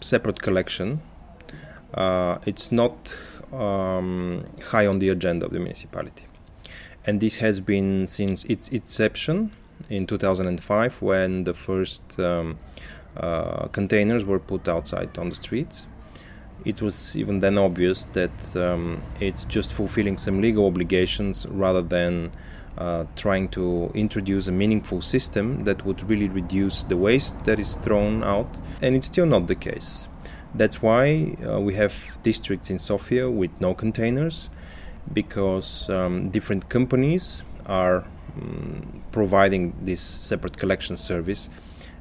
separate 0.00 0.40
collection. 0.40 1.00
Uh, 1.92 2.38
it's 2.46 2.70
not 2.70 3.16
um, 3.52 4.44
high 4.66 4.86
on 4.86 5.00
the 5.00 5.08
agenda 5.08 5.46
of 5.46 5.52
the 5.52 5.58
municipality, 5.58 6.26
and 7.04 7.20
this 7.20 7.36
has 7.36 7.58
been 7.58 8.06
since 8.06 8.44
its 8.44 8.68
inception 8.68 9.50
in 9.90 10.06
2005 10.06 11.02
when 11.02 11.44
the 11.44 11.54
first 11.54 12.18
um, 12.18 12.58
uh, 13.16 13.66
containers 13.68 14.24
were 14.24 14.38
put 14.38 14.68
outside 14.68 15.16
on 15.18 15.28
the 15.28 15.36
streets. 15.36 15.86
it 16.64 16.82
was 16.82 17.16
even 17.16 17.40
then 17.40 17.56
obvious 17.58 18.06
that 18.06 18.56
um, 18.56 19.00
it's 19.20 19.44
just 19.44 19.72
fulfilling 19.72 20.18
some 20.18 20.40
legal 20.40 20.66
obligations 20.66 21.46
rather 21.50 21.82
than 21.82 22.32
uh, 22.76 23.04
trying 23.14 23.48
to 23.48 23.90
introduce 23.94 24.48
a 24.48 24.52
meaningful 24.52 25.00
system 25.00 25.64
that 25.64 25.86
would 25.86 26.08
really 26.10 26.28
reduce 26.28 26.82
the 26.82 26.96
waste 26.96 27.44
that 27.44 27.58
is 27.58 27.76
thrown 27.76 28.24
out. 28.24 28.48
And 28.82 28.96
it's 28.96 29.06
still 29.06 29.26
not 29.26 29.46
the 29.46 29.54
case. 29.54 30.06
That's 30.54 30.82
why 30.82 31.36
uh, 31.46 31.60
we 31.60 31.74
have 31.74 32.18
districts 32.22 32.68
in 32.68 32.78
Sofia 32.78 33.30
with 33.30 33.50
no 33.60 33.72
containers 33.72 34.50
because 35.12 35.88
um, 35.88 36.30
different 36.30 36.68
companies 36.68 37.42
are 37.66 38.04
um, 38.36 39.02
providing 39.12 39.74
this 39.82 40.00
separate 40.00 40.56
collection 40.56 40.96
service 40.96 41.50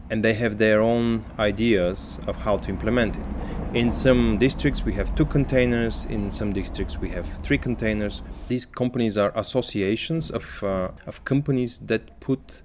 and 0.10 0.24
they 0.24 0.34
have 0.34 0.58
their 0.58 0.82
own 0.82 1.26
ideas 1.40 2.20
of 2.28 2.36
how 2.38 2.58
to 2.58 2.70
implement 2.70 3.18
it. 3.18 3.26
In 3.74 3.92
some 3.92 4.38
districts, 4.38 4.84
we 4.84 4.94
have 4.94 5.16
two 5.16 5.26
containers. 5.26 6.06
In 6.06 6.32
some 6.32 6.54
districts, 6.54 6.98
we 6.98 7.10
have 7.10 7.28
three 7.44 7.58
containers. 7.58 8.22
These 8.48 8.68
companies 8.68 9.18
are 9.18 9.32
associations 9.36 10.30
of, 10.30 10.64
uh, 10.64 10.92
of 11.08 11.26
companies 11.26 11.80
that 11.80 12.20
put 12.20 12.62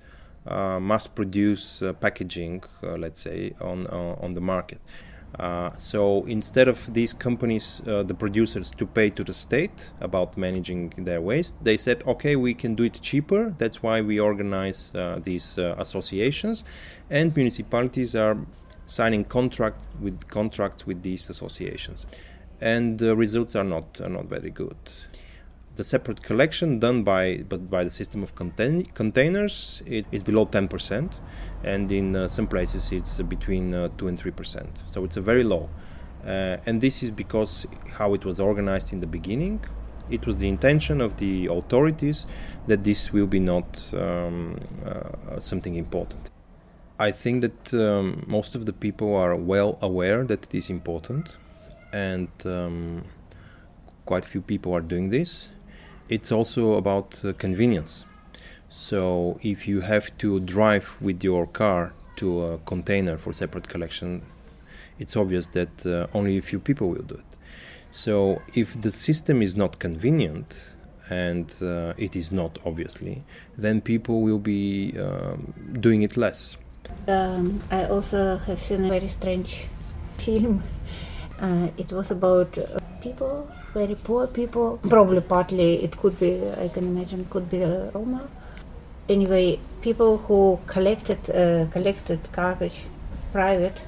uh, 0.46 0.78
mass 0.80 1.06
produce 1.06 1.82
uh, 1.82 1.92
packaging, 1.94 2.62
uh, 2.82 2.96
let's 2.96 3.20
say, 3.20 3.54
on, 3.60 3.86
uh, 3.86 4.16
on 4.20 4.34
the 4.34 4.40
market. 4.40 4.80
Uh, 5.38 5.70
so 5.78 6.24
instead 6.26 6.68
of 6.68 6.92
these 6.92 7.12
companies, 7.12 7.82
uh, 7.86 8.02
the 8.02 8.14
producers, 8.14 8.70
to 8.72 8.84
pay 8.86 9.10
to 9.10 9.24
the 9.24 9.32
state 9.32 9.90
about 10.00 10.36
managing 10.36 10.92
their 10.98 11.20
waste, 11.20 11.54
they 11.62 11.76
said, 11.76 12.02
okay, 12.06 12.36
we 12.36 12.52
can 12.52 12.74
do 12.74 12.82
it 12.82 13.00
cheaper. 13.00 13.54
That's 13.56 13.82
why 13.82 14.00
we 14.00 14.18
organize 14.18 14.92
uh, 14.94 15.20
these 15.22 15.56
uh, 15.58 15.76
associations, 15.78 16.64
and 17.08 17.34
municipalities 17.34 18.14
are 18.14 18.36
signing 18.86 19.24
contract 19.24 19.88
with 20.00 20.28
contracts 20.28 20.86
with 20.86 21.02
these 21.02 21.30
associations, 21.30 22.06
and 22.60 22.98
the 22.98 23.14
results 23.14 23.54
are 23.54 23.64
not 23.64 24.00
are 24.00 24.10
not 24.10 24.26
very 24.26 24.50
good. 24.50 24.76
The 25.80 25.84
separate 25.84 26.20
collection 26.20 26.78
done 26.78 27.04
by 27.04 27.38
but 27.48 27.70
by 27.70 27.84
the 27.84 27.88
system 28.00 28.22
of 28.22 28.34
contain- 28.34 28.84
containers 28.92 29.82
it 29.86 30.04
is 30.12 30.22
below 30.22 30.44
10%, 30.44 31.14
and 31.64 31.90
in 31.90 32.14
uh, 32.14 32.28
some 32.28 32.46
places 32.46 32.92
it's 32.92 33.16
between 33.22 33.72
uh, 33.72 33.88
2 33.96 34.08
and 34.08 34.22
3%. 34.22 34.66
So 34.86 35.04
it's 35.04 35.16
a 35.16 35.22
very 35.22 35.42
low. 35.42 35.70
Uh, 36.22 36.58
and 36.66 36.82
this 36.82 37.02
is 37.02 37.10
because 37.10 37.66
how 37.92 38.12
it 38.12 38.26
was 38.26 38.38
organized 38.38 38.92
in 38.92 39.00
the 39.00 39.06
beginning. 39.06 39.64
It 40.10 40.26
was 40.26 40.36
the 40.36 40.48
intention 40.48 41.00
of 41.00 41.16
the 41.16 41.46
authorities 41.46 42.26
that 42.66 42.84
this 42.84 43.10
will 43.10 43.26
be 43.26 43.40
not 43.40 43.90
um, 43.94 44.60
uh, 44.84 45.40
something 45.40 45.76
important. 45.76 46.28
I 46.98 47.10
think 47.10 47.40
that 47.40 47.72
um, 47.72 48.22
most 48.26 48.54
of 48.54 48.66
the 48.66 48.74
people 48.74 49.16
are 49.16 49.34
well 49.34 49.78
aware 49.80 50.24
that 50.24 50.44
it 50.44 50.54
is 50.54 50.68
important, 50.68 51.38
and 51.90 52.28
um, 52.44 53.04
quite 54.04 54.26
few 54.26 54.42
people 54.42 54.74
are 54.74 54.82
doing 54.82 55.08
this. 55.08 55.48
It's 56.10 56.30
also 56.30 56.74
about 56.74 57.24
uh, 57.24 57.32
convenience. 57.32 58.04
So 58.68 59.38
if 59.42 59.66
you 59.66 59.80
have 59.80 60.16
to 60.18 60.40
drive 60.40 60.96
with 61.00 61.24
your 61.24 61.46
car 61.46 61.94
to 62.16 62.44
a 62.44 62.58
container 62.58 63.16
for 63.16 63.32
separate 63.32 63.68
collection, 63.68 64.22
it's 64.98 65.16
obvious 65.16 65.48
that 65.48 65.86
uh, 65.86 66.08
only 66.12 66.36
a 66.36 66.42
few 66.42 66.60
people 66.60 66.90
will 66.90 67.02
do 67.02 67.14
it. 67.14 67.38
So 67.92 68.42
if 68.54 68.78
the 68.80 68.90
system 68.90 69.40
is 69.40 69.56
not 69.56 69.78
convenient, 69.78 70.76
and 71.10 71.52
uh, 71.60 71.92
it 71.96 72.16
is 72.16 72.32
not 72.32 72.58
obviously, 72.64 73.22
then 73.58 73.80
people 73.80 74.22
will 74.22 74.38
be 74.38 74.94
um, 74.98 75.52
doing 75.80 76.02
it 76.02 76.16
less. 76.16 76.56
Um, 77.08 77.60
I 77.70 77.84
also 77.86 78.36
have 78.38 78.60
seen 78.60 78.84
a 78.84 78.88
very 78.88 79.08
strange 79.08 79.66
film. 80.18 80.62
Uh, 81.38 81.68
it 81.76 81.92
was 81.92 82.10
about 82.10 82.56
uh, 82.58 82.78
people, 83.00 83.50
very 83.74 83.94
poor 83.94 84.26
people. 84.26 84.78
Probably 84.88 85.20
partly 85.20 85.84
it 85.84 85.96
could 85.96 86.18
be, 86.18 86.40
I 86.50 86.68
can 86.68 86.84
imagine, 86.84 87.26
could 87.30 87.50
be 87.50 87.62
uh, 87.62 87.90
Roma. 87.92 88.28
Anyway, 89.08 89.58
people 89.80 90.18
who 90.18 90.60
collected 90.66 91.18
uh, 91.30 91.66
collected 91.72 92.20
garbage 92.32 92.82
private 93.32 93.80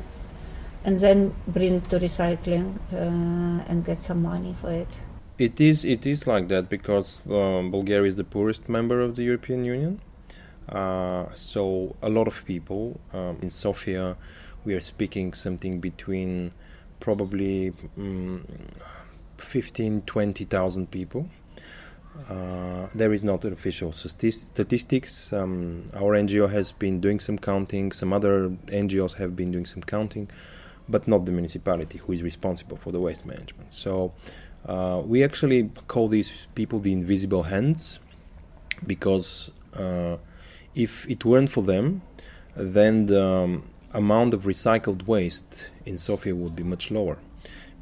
and 0.85 0.99
then 1.01 1.35
bring 1.47 1.75
it 1.75 1.89
to 1.91 1.99
recycling 1.99 2.79
uh, 2.93 3.65
and 3.69 3.85
get 3.85 4.01
some 4.01 4.23
money 4.23 4.55
for 4.61 4.73
it. 4.73 5.01
It 5.39 5.61
is 5.61 5.85
it 5.85 6.07
is 6.07 6.27
like 6.27 6.49
that 6.49 6.69
because 6.69 7.23
um, 7.31 7.71
Bulgaria 7.71 8.09
is 8.09 8.17
the 8.17 8.25
poorest 8.25 8.69
member 8.69 9.01
of 9.01 9.17
the 9.17 9.23
European 9.23 9.65
Union. 9.65 10.01
Uh, 10.69 11.27
so 11.35 11.97
a 12.03 12.09
lot 12.09 12.29
of 12.29 12.45
people 12.47 13.01
um, 13.13 13.39
in 13.43 13.51
Sofia, 13.51 14.17
we 14.65 14.75
are 14.75 14.81
speaking 14.81 15.35
something 15.35 15.81
between 15.81 16.53
probably 17.01 17.73
um, 17.99 18.47
15 19.53 20.03
20,000 20.07 20.91
people. 20.91 21.29
Uh, 22.31 22.87
there 22.95 23.13
is 23.13 23.23
not 23.23 23.45
an 23.45 23.53
official 23.53 23.93
statistics. 23.93 25.31
Um, 25.31 25.85
our 25.95 26.17
NGO 26.17 26.51
has 26.51 26.73
been 26.73 27.01
doing 27.01 27.21
some 27.21 27.37
counting. 27.37 27.93
Some 27.93 28.15
other 28.15 28.49
NGOs 28.85 29.15
have 29.19 29.37
been 29.37 29.53
doing 29.53 29.67
some 29.67 29.83
counting, 29.83 30.31
but 30.89 31.07
not 31.07 31.27
the 31.27 31.33
municipality 31.33 31.99
who 31.99 32.13
is 32.13 32.23
responsible 32.23 32.79
for 32.79 32.93
the 32.93 33.01
waste 33.01 33.27
management. 33.27 33.75
So 33.75 34.15
uh, 34.65 35.03
we 35.05 35.23
actually 35.23 35.71
call 35.87 36.09
these 36.09 36.47
people 36.55 36.79
the 36.79 36.95
invisible 36.95 37.43
hands 37.43 37.99
because 38.87 39.51
uh, 39.77 40.17
if 40.75 41.07
it 41.11 41.27
weren't 41.27 41.51
for 41.51 41.63
them, 41.63 42.01
then 42.57 43.05
the 43.05 43.27
um, 43.27 43.69
amount 43.93 44.33
of 44.33 44.45
recycled 44.45 45.07
waste 45.07 45.71
in 45.85 45.99
Sofia 45.99 46.35
would 46.35 46.57
be 46.57 46.63
much 46.63 46.91
lower. 46.91 47.19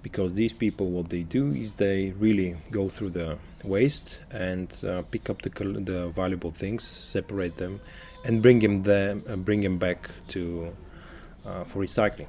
Because 0.03 0.35
these 0.35 0.53
people, 0.53 0.91
what 0.91 1.11
they 1.11 1.23
do 1.23 1.49
is 1.49 1.75
they 1.75 2.13
really 2.19 2.57
go 2.71 2.89
through 2.89 3.11
the 3.11 3.39
waste 3.65 4.19
and 4.31 4.75
uh, 4.85 5.03
pick 5.11 5.29
up 5.29 5.43
the, 5.43 5.51
the 5.51 6.09
valuable 6.09 6.51
things, 6.51 6.85
separate 6.85 7.57
them, 7.57 7.81
and 8.25 8.43
bring 8.43 8.61
them 8.61 8.83
them 8.83 9.23
uh, 9.29 9.37
bring 9.37 9.61
them 9.61 9.79
back 9.79 10.11
to 10.29 10.75
uh, 11.45 11.65
for 11.65 11.83
recycling. 11.83 12.29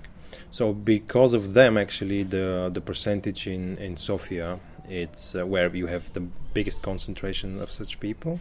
So 0.51 0.73
because 0.73 1.33
of 1.33 1.53
them, 1.53 1.77
actually, 1.77 2.23
the 2.23 2.69
the 2.73 2.81
percentage 2.81 3.47
in 3.47 3.77
in 3.77 3.97
Sofia, 3.97 4.59
it's 4.89 5.35
uh, 5.35 5.45
where 5.45 5.73
you 5.75 5.87
have 5.87 6.11
the 6.13 6.21
biggest 6.53 6.81
concentration 6.81 7.61
of 7.61 7.71
such 7.71 7.99
people 7.99 8.39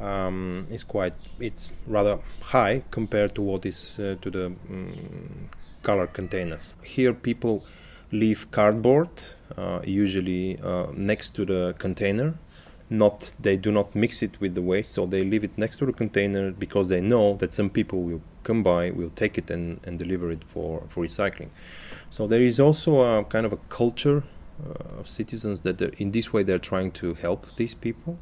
um, 0.00 0.66
is 0.70 0.84
quite 0.84 1.14
it's 1.40 1.70
rather 1.86 2.18
high 2.40 2.82
compared 2.90 3.34
to 3.34 3.42
what 3.42 3.66
is 3.66 3.98
uh, 3.98 4.16
to 4.22 4.30
the 4.30 4.46
um, 4.46 5.48
color 5.82 6.06
containers. 6.06 6.72
Here, 6.84 7.12
people 7.12 7.64
leave 8.12 8.50
cardboard 8.50 9.08
uh, 9.56 9.80
usually 9.84 10.58
uh, 10.60 10.86
next 10.94 11.30
to 11.32 11.44
the 11.44 11.74
container. 11.78 12.34
Not 12.90 13.32
they 13.40 13.56
do 13.56 13.72
not 13.72 13.94
mix 13.94 14.22
it 14.22 14.38
with 14.38 14.54
the 14.54 14.60
waste, 14.60 14.92
so 14.92 15.06
they 15.06 15.24
leave 15.24 15.44
it 15.44 15.56
next 15.56 15.78
to 15.78 15.86
the 15.86 15.94
container 15.94 16.50
because 16.50 16.88
they 16.88 17.00
know 17.00 17.36
that 17.36 17.54
some 17.54 17.70
people 17.70 18.02
will 18.02 18.20
come 18.44 18.62
by, 18.62 18.90
will 18.90 19.10
take 19.10 19.38
it 19.38 19.50
and, 19.50 19.80
and 19.84 19.98
deliver 19.98 20.30
it 20.30 20.44
for, 20.44 20.82
for 20.90 21.02
recycling. 21.02 21.48
So 22.10 22.26
there 22.26 22.42
is 22.42 22.60
also 22.60 23.00
a 23.00 23.24
kind 23.24 23.46
of 23.46 23.52
a 23.54 23.56
culture 23.68 24.24
uh, 24.62 25.00
of 25.00 25.08
citizens 25.08 25.62
that 25.62 25.80
in 25.98 26.10
this 26.10 26.32
way 26.34 26.42
they're 26.42 26.58
trying 26.58 26.90
to 26.92 27.14
help 27.14 27.46
these 27.56 27.72
people 27.72 28.18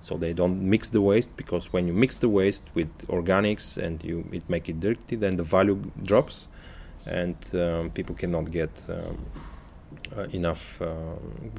so 0.00 0.16
they 0.16 0.32
don't 0.32 0.62
mix 0.62 0.90
the 0.90 1.00
waste 1.00 1.36
because 1.36 1.72
when 1.72 1.86
you 1.86 1.92
mix 1.92 2.16
the 2.16 2.28
waste 2.28 2.64
with 2.74 2.88
organics 3.08 3.76
and 3.76 4.02
you 4.02 4.24
it 4.32 4.48
make 4.48 4.68
it 4.68 4.80
dirty 4.80 5.16
then 5.16 5.36
the 5.36 5.44
value 5.44 5.90
drops 6.02 6.48
and 7.06 7.36
um, 7.54 7.90
people 7.90 8.14
cannot 8.14 8.50
get 8.50 8.70
um, 8.88 9.24
uh, 10.16 10.22
enough 10.32 10.80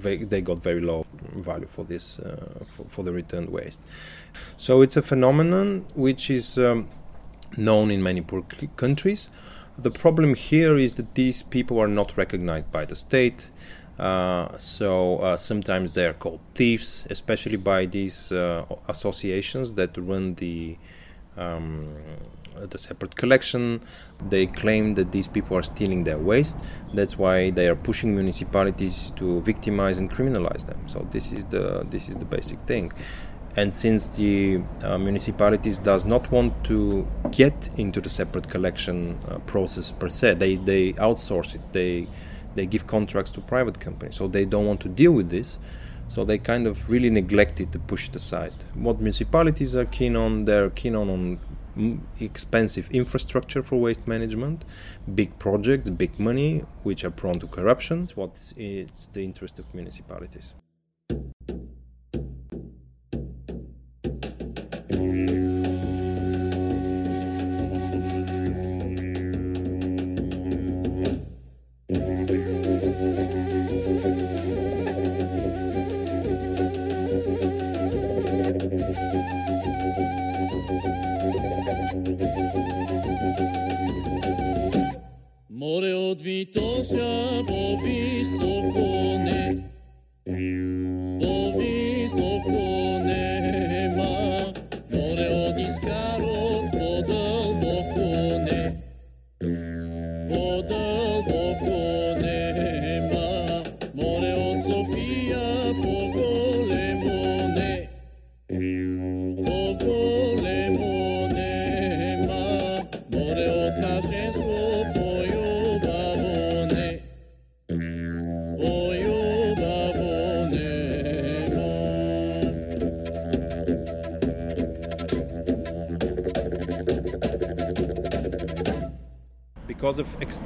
they, 0.02 0.18
they 0.18 0.42
got 0.42 0.64
very 0.64 0.80
low 0.80 1.06
value 1.36 1.68
for 1.70 1.84
this 1.84 2.20
uh, 2.20 2.64
for, 2.76 2.86
for 2.90 3.04
the 3.04 3.12
returned 3.12 3.50
waste. 3.50 3.82
So 4.56 4.82
it's 4.82 4.98
a 4.98 5.02
phenomenon 5.02 5.86
which 5.96 6.30
is 6.30 6.58
um, 6.58 6.88
known 7.58 7.92
in 7.92 8.02
many 8.02 8.22
poor 8.22 8.44
c- 8.52 8.70
countries. 8.76 9.30
The 9.78 9.92
problem 9.92 10.34
here 10.34 10.78
is 10.78 10.94
that 10.94 11.16
these 11.16 11.44
people 11.44 11.80
are 11.80 11.88
not 11.88 12.18
recognized 12.18 12.72
by 12.72 12.86
the 12.86 12.96
state 12.96 13.52
uh, 14.00 14.56
so 14.60 15.18
uh, 15.20 15.38
sometimes 15.38 15.94
they 15.94 16.06
are 16.06 16.14
called 16.14 16.40
thieves, 16.54 17.08
especially 17.10 17.58
by 17.58 17.86
these 17.86 18.32
uh, 18.32 18.64
associations 18.88 19.74
that 19.74 19.98
run 19.98 20.36
the 20.36 20.78
um, 21.38 21.96
the 22.70 22.78
separate 22.78 23.16
collection. 23.16 23.82
They 24.30 24.48
claim 24.48 24.96
that 24.96 25.12
these 25.12 25.28
people 25.28 25.58
are 25.58 25.64
stealing 25.64 26.04
their 26.04 26.18
waste. 26.18 26.60
That's 26.94 27.18
why 27.18 27.52
they 27.52 27.68
are 27.68 27.76
pushing 27.76 28.16
municipalities 28.16 29.12
to 29.18 29.42
victimize 29.42 30.00
and 30.00 30.10
criminalize 30.10 30.66
them. 30.66 30.80
So 30.88 31.08
this 31.12 31.32
is 31.32 31.46
the 31.46 31.86
this 31.90 32.10
is 32.10 32.16
the 32.16 32.26
basic 32.26 32.60
thing. 32.62 32.92
And 33.56 33.74
since 33.74 34.10
the 34.10 34.62
uh, 34.84 35.00
municipalities 35.00 35.80
does 35.80 36.06
not 36.06 36.32
want 36.32 36.64
to 36.66 37.08
get 37.32 37.72
into 37.76 38.00
the 38.00 38.10
separate 38.10 38.48
collection 38.50 39.18
uh, 39.28 39.40
process 39.40 39.92
per 39.92 40.10
se, 40.10 40.36
they 40.36 40.56
they 40.56 40.94
outsource 40.94 41.56
it. 41.56 41.62
They 41.72 42.08
they 42.56 42.66
give 42.66 42.88
contracts 42.88 43.32
to 43.32 43.42
private 43.42 43.80
companies, 43.80 44.16
so 44.16 44.28
they 44.28 44.46
don't 44.46 44.66
want 44.66 44.82
to 44.82 44.90
deal 44.90 45.12
with 45.12 45.30
this. 45.30 45.60
So 46.10 46.24
they 46.24 46.38
kind 46.38 46.68
of 46.68 46.90
really 46.90 47.10
neglected 47.10 47.72
to 47.74 47.80
push 47.80 48.08
it 48.08 48.16
aside. 48.16 48.54
What 48.74 49.00
municipalities 49.00 49.76
are 49.76 49.86
keen 49.86 50.16
on, 50.16 50.46
they're 50.46 50.70
keen 50.70 50.96
on, 50.96 51.10
on 51.10 51.40
expensive 52.20 52.90
infrastructure 52.92 53.62
for 53.62 53.80
waste 53.80 54.08
management, 54.08 54.66
big 55.14 55.38
projects, 55.38 55.90
big 55.90 56.20
money, 56.20 56.64
which 56.84 57.04
are 57.04 57.12
prone 57.12 57.40
to 57.40 57.48
corruption. 57.48 58.08
What 58.16 58.32
is 58.58 59.10
the 59.14 59.24
interest 59.24 59.60
of 59.60 59.74
municipalities. 59.74 60.54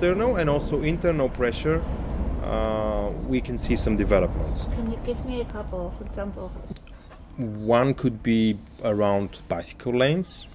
External 0.01 0.37
and 0.37 0.49
also 0.49 0.81
internal 0.81 1.29
pressure, 1.29 1.79
uh, 2.41 3.11
we 3.27 3.39
can 3.39 3.55
see 3.55 3.75
some 3.75 3.95
developments. 3.95 4.67
Can 4.73 4.89
you 4.89 4.97
give 5.05 5.23
me 5.27 5.41
a 5.41 5.45
couple 5.45 5.85
of 5.85 6.01
examples? 6.01 6.51
One 7.37 7.93
could 7.93 8.23
be 8.23 8.57
around 8.83 9.43
bicycle 9.47 9.93
lanes. 9.93 10.47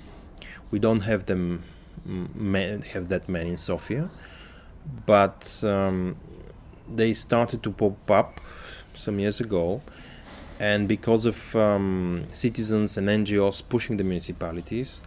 We 0.72 0.80
don't 0.80 1.02
have 1.02 1.26
them 1.26 1.62
mm, 2.04 2.84
have 2.86 3.08
that 3.08 3.28
many 3.28 3.50
in 3.50 3.56
Sofia, 3.56 4.10
but 5.06 5.60
um, 5.62 6.16
they 6.92 7.14
started 7.14 7.62
to 7.62 7.70
pop 7.70 8.10
up 8.10 8.40
some 8.94 9.20
years 9.20 9.40
ago, 9.40 9.80
and 10.58 10.88
because 10.88 11.24
of 11.24 11.54
um, 11.54 12.26
citizens 12.34 12.96
and 12.96 13.08
NGOs 13.08 13.62
pushing 13.68 13.96
the 13.96 14.02
municipalities, 14.02 15.02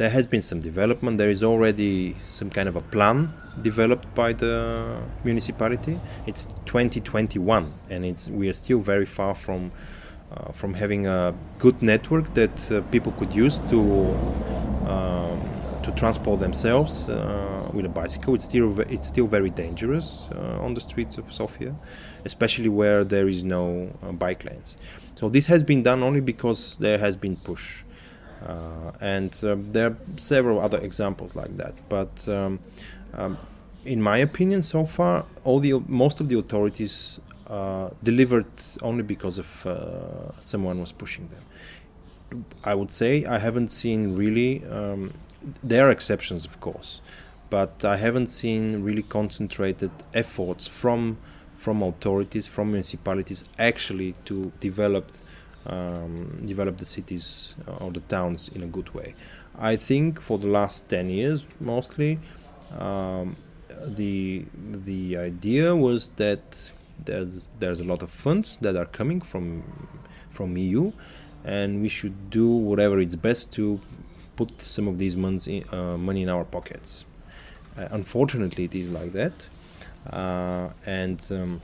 there 0.00 0.08
has 0.08 0.26
been 0.26 0.40
some 0.40 0.60
development. 0.60 1.18
There 1.18 1.28
is 1.28 1.42
already 1.42 2.16
some 2.24 2.48
kind 2.48 2.70
of 2.70 2.74
a 2.74 2.80
plan 2.80 3.34
developed 3.60 4.14
by 4.14 4.32
the 4.32 4.98
municipality. 5.24 6.00
It's 6.26 6.46
2021, 6.64 7.70
and 7.90 8.06
it's 8.06 8.26
we 8.28 8.48
are 8.48 8.54
still 8.54 8.78
very 8.78 9.04
far 9.04 9.34
from 9.34 9.72
uh, 10.32 10.52
from 10.52 10.72
having 10.72 11.06
a 11.06 11.34
good 11.58 11.82
network 11.82 12.32
that 12.32 12.72
uh, 12.72 12.80
people 12.90 13.12
could 13.12 13.34
use 13.34 13.58
to 13.72 13.78
um, 14.88 15.38
to 15.82 15.92
transport 15.96 16.40
themselves 16.40 17.06
uh, 17.10 17.68
with 17.74 17.84
a 17.84 17.90
bicycle. 17.90 18.34
It's 18.34 18.46
still 18.46 18.80
it's 18.80 19.08
still 19.08 19.26
very 19.26 19.50
dangerous 19.50 20.30
uh, 20.34 20.64
on 20.64 20.72
the 20.72 20.80
streets 20.80 21.18
of 21.18 21.30
Sofia, 21.30 21.74
especially 22.24 22.70
where 22.70 23.04
there 23.04 23.28
is 23.28 23.44
no 23.44 23.92
uh, 24.02 24.12
bike 24.12 24.46
lanes. 24.46 24.78
So 25.14 25.28
this 25.28 25.44
has 25.48 25.62
been 25.62 25.82
done 25.82 26.02
only 26.02 26.20
because 26.20 26.78
there 26.78 26.96
has 26.96 27.16
been 27.16 27.36
push. 27.36 27.82
Uh, 28.46 28.92
and 29.00 29.38
um, 29.44 29.72
there 29.72 29.88
are 29.88 29.96
several 30.16 30.60
other 30.60 30.78
examples 30.78 31.34
like 31.34 31.56
that. 31.56 31.74
But 31.88 32.26
um, 32.28 32.60
um, 33.14 33.36
in 33.84 34.00
my 34.00 34.18
opinion, 34.18 34.62
so 34.62 34.84
far, 34.84 35.24
all 35.44 35.60
the 35.60 35.74
most 35.86 36.20
of 36.20 36.28
the 36.28 36.38
authorities 36.38 37.20
uh, 37.46 37.90
delivered 38.02 38.46
only 38.82 39.02
because 39.02 39.38
of 39.38 39.66
uh, 39.66 40.40
someone 40.40 40.80
was 40.80 40.92
pushing 40.92 41.28
them. 41.28 42.44
I 42.62 42.74
would 42.74 42.90
say 42.90 43.24
I 43.24 43.38
haven't 43.38 43.68
seen 43.68 44.16
really. 44.16 44.64
Um, 44.66 45.14
there 45.62 45.88
are 45.88 45.90
exceptions, 45.90 46.44
of 46.44 46.60
course, 46.60 47.00
but 47.48 47.84
I 47.84 47.96
haven't 47.96 48.26
seen 48.28 48.84
really 48.84 49.02
concentrated 49.02 49.90
efforts 50.14 50.66
from 50.66 51.18
from 51.56 51.82
authorities, 51.82 52.46
from 52.46 52.70
municipalities, 52.70 53.44
actually 53.58 54.14
to 54.24 54.50
develop 54.60 55.12
um, 55.66 56.42
develop 56.46 56.78
the 56.78 56.86
cities 56.86 57.54
uh, 57.68 57.84
or 57.84 57.90
the 57.90 58.00
towns 58.00 58.50
in 58.54 58.62
a 58.62 58.66
good 58.66 58.94
way. 58.94 59.14
I 59.58 59.76
think 59.76 60.20
for 60.20 60.38
the 60.38 60.48
last 60.48 60.88
ten 60.88 61.10
years, 61.10 61.44
mostly, 61.60 62.18
um, 62.78 63.36
the 63.86 64.44
the 64.56 65.16
idea 65.16 65.74
was 65.74 66.10
that 66.10 66.70
there's 67.04 67.48
there's 67.58 67.80
a 67.80 67.84
lot 67.84 68.02
of 68.02 68.10
funds 68.10 68.56
that 68.58 68.76
are 68.76 68.86
coming 68.86 69.20
from 69.20 69.62
from 70.30 70.56
EU, 70.56 70.92
and 71.44 71.82
we 71.82 71.88
should 71.88 72.30
do 72.30 72.48
whatever 72.48 73.00
it's 73.00 73.16
best 73.16 73.52
to 73.52 73.80
put 74.36 74.60
some 74.60 74.88
of 74.88 74.96
these 74.98 75.16
months 75.16 75.46
in, 75.46 75.64
uh, 75.72 75.98
money 75.98 76.22
in 76.22 76.28
our 76.28 76.44
pockets. 76.44 77.04
Uh, 77.76 77.88
unfortunately, 77.90 78.64
it 78.64 78.74
is 78.74 78.90
like 78.90 79.12
that, 79.12 79.32
uh, 80.10 80.70
and 80.86 81.24
um, 81.30 81.60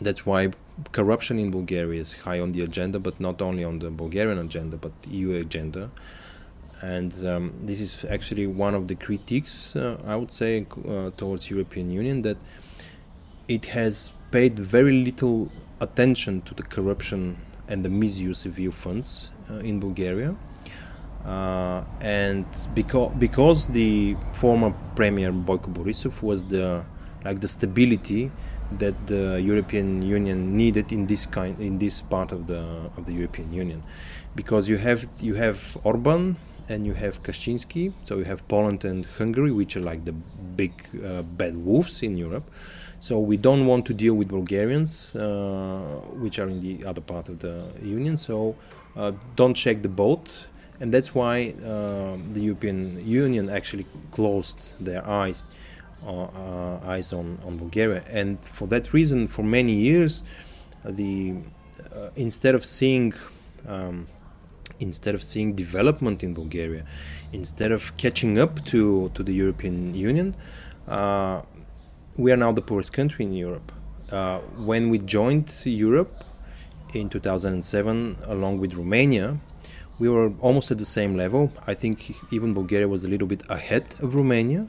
that's 0.00 0.26
why 0.26 0.50
corruption 0.92 1.38
in 1.38 1.50
Bulgaria 1.50 2.00
is 2.00 2.12
high 2.12 2.40
on 2.40 2.52
the 2.52 2.62
agenda, 2.62 2.98
but 2.98 3.20
not 3.20 3.40
only 3.42 3.64
on 3.64 3.78
the 3.78 3.90
Bulgarian 3.90 4.38
agenda, 4.38 4.76
but 4.76 4.92
EU 5.08 5.34
agenda. 5.34 5.90
And 6.80 7.12
um, 7.26 7.54
this 7.62 7.80
is 7.80 8.04
actually 8.08 8.46
one 8.46 8.74
of 8.74 8.88
the 8.88 8.96
critiques, 8.96 9.76
uh, 9.76 9.96
I 10.04 10.16
would 10.16 10.32
say, 10.32 10.66
uh, 10.88 11.10
towards 11.16 11.48
European 11.48 11.90
Union 11.90 12.22
that 12.22 12.38
it 13.46 13.66
has 13.66 14.10
paid 14.30 14.58
very 14.58 14.92
little 14.92 15.50
attention 15.80 16.42
to 16.42 16.54
the 16.54 16.62
corruption 16.62 17.36
and 17.68 17.84
the 17.84 17.88
misuse 17.88 18.44
of 18.44 18.58
EU 18.58 18.72
funds 18.72 19.30
uh, 19.50 19.54
in 19.58 19.78
Bulgaria. 19.78 20.34
Uh, 21.24 21.84
and 22.00 22.44
because 22.74 23.12
because 23.16 23.68
the 23.68 24.16
former 24.32 24.74
premier 24.96 25.30
Boyko 25.30 25.72
Borisov 25.72 26.20
was 26.20 26.42
the 26.44 26.84
like 27.24 27.40
the 27.40 27.46
stability 27.46 28.32
that 28.78 29.06
the 29.06 29.40
European 29.40 30.02
Union 30.02 30.56
needed 30.56 30.92
in 30.92 31.06
this 31.06 31.26
kind 31.26 31.58
in 31.60 31.78
this 31.78 32.02
part 32.02 32.32
of 32.32 32.46
the 32.46 32.62
of 32.96 33.04
the 33.04 33.12
European 33.12 33.52
Union, 33.52 33.82
because 34.34 34.68
you 34.68 34.78
have 34.78 35.06
you 35.20 35.34
have 35.34 35.76
Orban 35.84 36.36
and 36.68 36.86
you 36.86 36.94
have 36.94 37.22
Kaczynski, 37.22 37.92
so 38.04 38.18
you 38.18 38.24
have 38.24 38.46
Poland 38.48 38.84
and 38.84 39.06
Hungary, 39.18 39.50
which 39.50 39.76
are 39.76 39.80
like 39.80 40.04
the 40.04 40.12
big 40.56 40.72
uh, 41.04 41.22
bad 41.22 41.56
wolves 41.56 42.02
in 42.02 42.16
Europe. 42.16 42.50
So 43.00 43.18
we 43.18 43.36
don't 43.36 43.66
want 43.66 43.84
to 43.86 43.94
deal 43.94 44.14
with 44.14 44.28
Bulgarians, 44.28 45.14
uh, 45.16 46.00
which 46.22 46.38
are 46.38 46.48
in 46.48 46.60
the 46.60 46.84
other 46.86 47.00
part 47.00 47.28
of 47.28 47.40
the 47.40 47.64
Union. 47.82 48.16
So 48.16 48.54
uh, 48.96 49.12
don't 49.34 49.54
check 49.54 49.82
the 49.82 49.88
boat, 49.88 50.48
and 50.80 50.94
that's 50.94 51.14
why 51.14 51.54
um, 51.66 52.32
the 52.32 52.40
European 52.40 53.04
Union 53.04 53.50
actually 53.50 53.86
closed 54.12 54.74
their 54.78 55.06
eyes 55.06 55.42
uh, 56.06 56.78
eyes 56.84 57.12
on, 57.12 57.38
on 57.46 57.56
Bulgaria. 57.56 58.02
And 58.10 58.38
for 58.44 58.66
that 58.68 58.92
reason, 58.92 59.28
for 59.28 59.42
many 59.42 59.72
years, 59.72 60.22
the 60.84 61.34
uh, 61.94 62.08
instead 62.16 62.54
of 62.54 62.64
seeing 62.64 63.12
um, 63.66 64.06
instead 64.80 65.14
of 65.14 65.22
seeing 65.22 65.54
development 65.54 66.22
in 66.22 66.34
Bulgaria, 66.34 66.84
instead 67.32 67.72
of 67.72 67.96
catching 67.96 68.38
up 68.38 68.64
to, 68.66 69.10
to 69.14 69.22
the 69.22 69.32
European 69.32 69.94
Union, 69.94 70.34
uh, 70.88 71.42
we 72.16 72.32
are 72.32 72.36
now 72.36 72.52
the 72.52 72.60
poorest 72.60 72.92
country 72.92 73.24
in 73.24 73.32
Europe. 73.32 73.72
Uh, 74.10 74.38
when 74.58 74.90
we 74.90 74.98
joined 74.98 75.52
Europe 75.64 76.24
in 76.92 77.08
2007, 77.08 78.16
along 78.26 78.58
with 78.58 78.74
Romania, 78.74 79.38
we 79.98 80.08
were 80.08 80.32
almost 80.40 80.70
at 80.70 80.78
the 80.78 80.84
same 80.84 81.16
level. 81.16 81.52
I 81.66 81.74
think 81.74 82.16
even 82.32 82.54
Bulgaria 82.54 82.88
was 82.88 83.04
a 83.04 83.08
little 83.08 83.28
bit 83.28 83.42
ahead 83.48 83.94
of 84.00 84.14
Romania. 84.14 84.66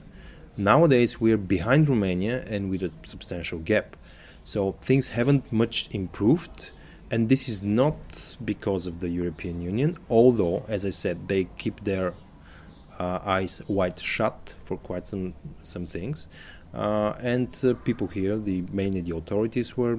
Nowadays, 0.58 1.20
we're 1.20 1.38
behind 1.38 1.89
Romania 1.89 2.44
and 2.48 2.70
with 2.70 2.84
a 2.84 2.92
substantial 3.04 3.60
gap. 3.60 3.96
So 4.44 4.74
things 4.82 5.10
haven't 5.10 5.52
much 5.52 5.89
improved, 5.92 6.72
and 7.10 7.30
this 7.30 7.48
is 7.48 7.63
not 7.63 8.36
because 8.44 8.86
of 8.86 9.00
the 9.00 9.10
European 9.10 9.62
Union, 9.62 9.98
although, 10.10 10.66
as 10.68 10.86
I 10.86 10.89
said, 10.92 11.28
they 11.28 11.48
keep 11.58 11.84
their 11.86 12.13
uh, 13.00 13.20
eyes 13.24 13.62
wide 13.68 14.00
shut 14.00 14.56
for 14.66 14.78
quite 14.78 15.08
some 15.08 15.34
some 15.62 15.86
things, 15.86 16.28
uh, 16.74 17.13
and 17.20 17.50
uh, 17.63 17.74
people 17.86 18.08
here, 18.08 18.38
the 18.38 18.63
mainly 18.72 19.02
the 19.02 19.16
authorities, 19.16 19.78
were 19.78 19.98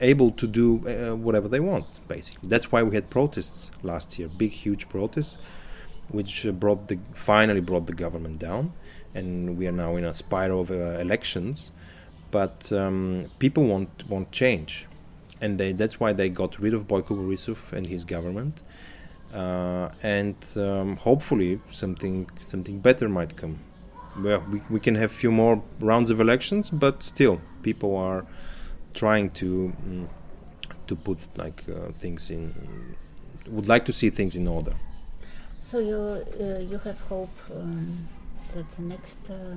able 0.00 0.30
to 0.32 0.46
do 0.46 0.82
uh, 0.88 1.14
whatever 1.14 1.48
they 1.48 1.60
want. 1.60 1.86
Basically, 2.08 2.48
that's 2.48 2.72
why 2.72 2.82
we 2.82 2.94
had 2.94 3.10
protests 3.10 3.70
last 3.82 4.18
year, 4.18 4.28
big, 4.28 4.52
huge 4.52 4.88
protests, 4.88 5.38
which 6.08 6.46
brought 6.58 6.88
the 6.88 6.98
finally 7.14 7.60
brought 7.60 7.86
the 7.86 7.94
government 7.94 8.38
down, 8.38 8.72
and 9.14 9.56
we 9.56 9.66
are 9.66 9.72
now 9.72 9.96
in 9.96 10.04
a 10.04 10.14
spiral 10.14 10.62
of 10.62 10.70
uh, 10.70 10.98
elections. 10.98 11.72
But 12.30 12.72
um, 12.72 13.24
people 13.38 13.64
want 13.64 14.08
want 14.08 14.32
change, 14.32 14.86
and 15.40 15.58
they, 15.58 15.72
that's 15.72 16.00
why 16.00 16.12
they 16.12 16.30
got 16.30 16.58
rid 16.58 16.72
of 16.74 16.86
Boyko 16.86 17.16
Borisov 17.16 17.72
and 17.72 17.86
his 17.86 18.04
government, 18.04 18.62
uh, 19.34 19.90
and 20.02 20.36
um, 20.56 20.96
hopefully 20.96 21.60
something 21.70 22.28
something 22.40 22.80
better 22.80 23.08
might 23.08 23.36
come. 23.36 23.58
Well, 24.18 24.44
we, 24.50 24.62
we 24.70 24.80
can 24.80 24.94
have 24.94 25.10
a 25.10 25.14
few 25.14 25.30
more 25.30 25.62
rounds 25.80 26.10
of 26.10 26.20
elections, 26.20 26.70
but 26.70 27.02
still, 27.02 27.40
people 27.62 27.96
are 27.96 28.24
trying 28.94 29.30
to 29.30 29.72
mm, 29.86 30.08
to 30.86 30.96
put 30.96 31.18
like 31.36 31.64
uh, 31.68 31.92
things 31.92 32.30
in 32.30 32.54
would 33.48 33.68
like 33.68 33.84
to 33.84 33.92
see 33.92 34.10
things 34.10 34.36
in 34.36 34.48
order. 34.48 34.74
So 35.60 35.78
you 35.78 36.24
uh, 36.40 36.58
you 36.58 36.78
have 36.78 36.98
hope 37.08 37.36
um, 37.54 38.08
that 38.54 38.70
the 38.72 38.82
next 38.82 39.18
uh, 39.30 39.56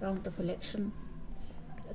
round 0.00 0.26
of 0.26 0.38
election 0.38 0.92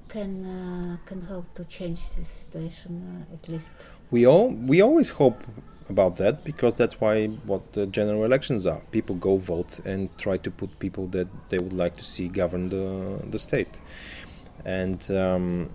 can 0.09 0.45
uh, 0.45 0.97
can 1.05 1.21
help 1.21 1.53
to 1.55 1.63
change 1.65 1.99
this 2.15 2.27
situation 2.27 2.91
uh, 3.03 3.33
at 3.33 3.47
least. 3.49 3.75
We 4.09 4.25
all 4.25 4.49
we 4.49 4.81
always 4.81 5.09
hope 5.09 5.43
about 5.89 6.15
that 6.17 6.43
because 6.43 6.75
that's 6.75 6.99
why 6.99 7.27
what 7.45 7.73
the 7.73 7.85
general 7.87 8.23
elections 8.23 8.65
are. 8.65 8.81
People 8.91 9.15
go 9.15 9.37
vote 9.37 9.79
and 9.85 10.09
try 10.17 10.37
to 10.37 10.51
put 10.51 10.79
people 10.79 11.07
that 11.07 11.27
they 11.49 11.59
would 11.59 11.73
like 11.73 11.95
to 11.97 12.03
see 12.03 12.27
govern 12.27 12.69
the 12.69 13.19
the 13.29 13.39
state, 13.39 13.79
and 14.65 14.99
um, 15.11 15.69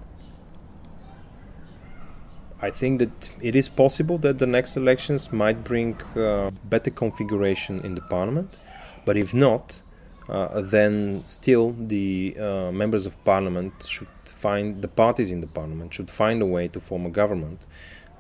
I 2.61 2.71
think 2.71 3.01
that 3.01 3.31
it 3.41 3.55
is 3.55 3.69
possible 3.69 4.19
that 4.19 4.39
the 4.39 4.47
next 4.47 4.77
elections 4.77 5.33
might 5.33 5.63
bring 5.63 6.01
uh, 6.17 6.51
better 6.65 6.91
configuration 6.91 7.81
in 7.85 7.95
the 7.95 8.01
parliament, 8.01 8.57
but 9.05 9.17
if 9.17 9.35
not, 9.35 9.83
uh, 10.29 10.61
then 10.61 11.23
still 11.25 11.73
the 11.79 12.37
uh, 12.39 12.71
members 12.73 13.07
of 13.07 13.23
parliament 13.25 13.73
should 13.89 14.09
find 14.25 14.83
the 14.83 14.89
parties 14.89 15.31
in 15.31 15.41
the 15.41 15.47
parliament 15.47 15.95
should 15.95 16.11
find 16.11 16.43
a 16.43 16.47
way 16.47 16.69
to 16.69 16.81
form 16.81 17.07
a 17.07 17.11
government, 17.11 17.65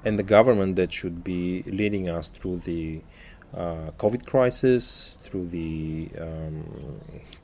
and 0.04 0.18
the 0.18 0.22
government 0.22 0.76
that 0.76 0.92
should 0.92 1.22
be 1.22 1.62
leading 1.66 2.08
us 2.08 2.30
through 2.30 2.58
the 2.58 3.00
uh, 3.54 3.90
COVID 3.98 4.26
crisis, 4.26 5.16
through 5.20 5.48
the 5.48 6.10
um, 6.20 6.64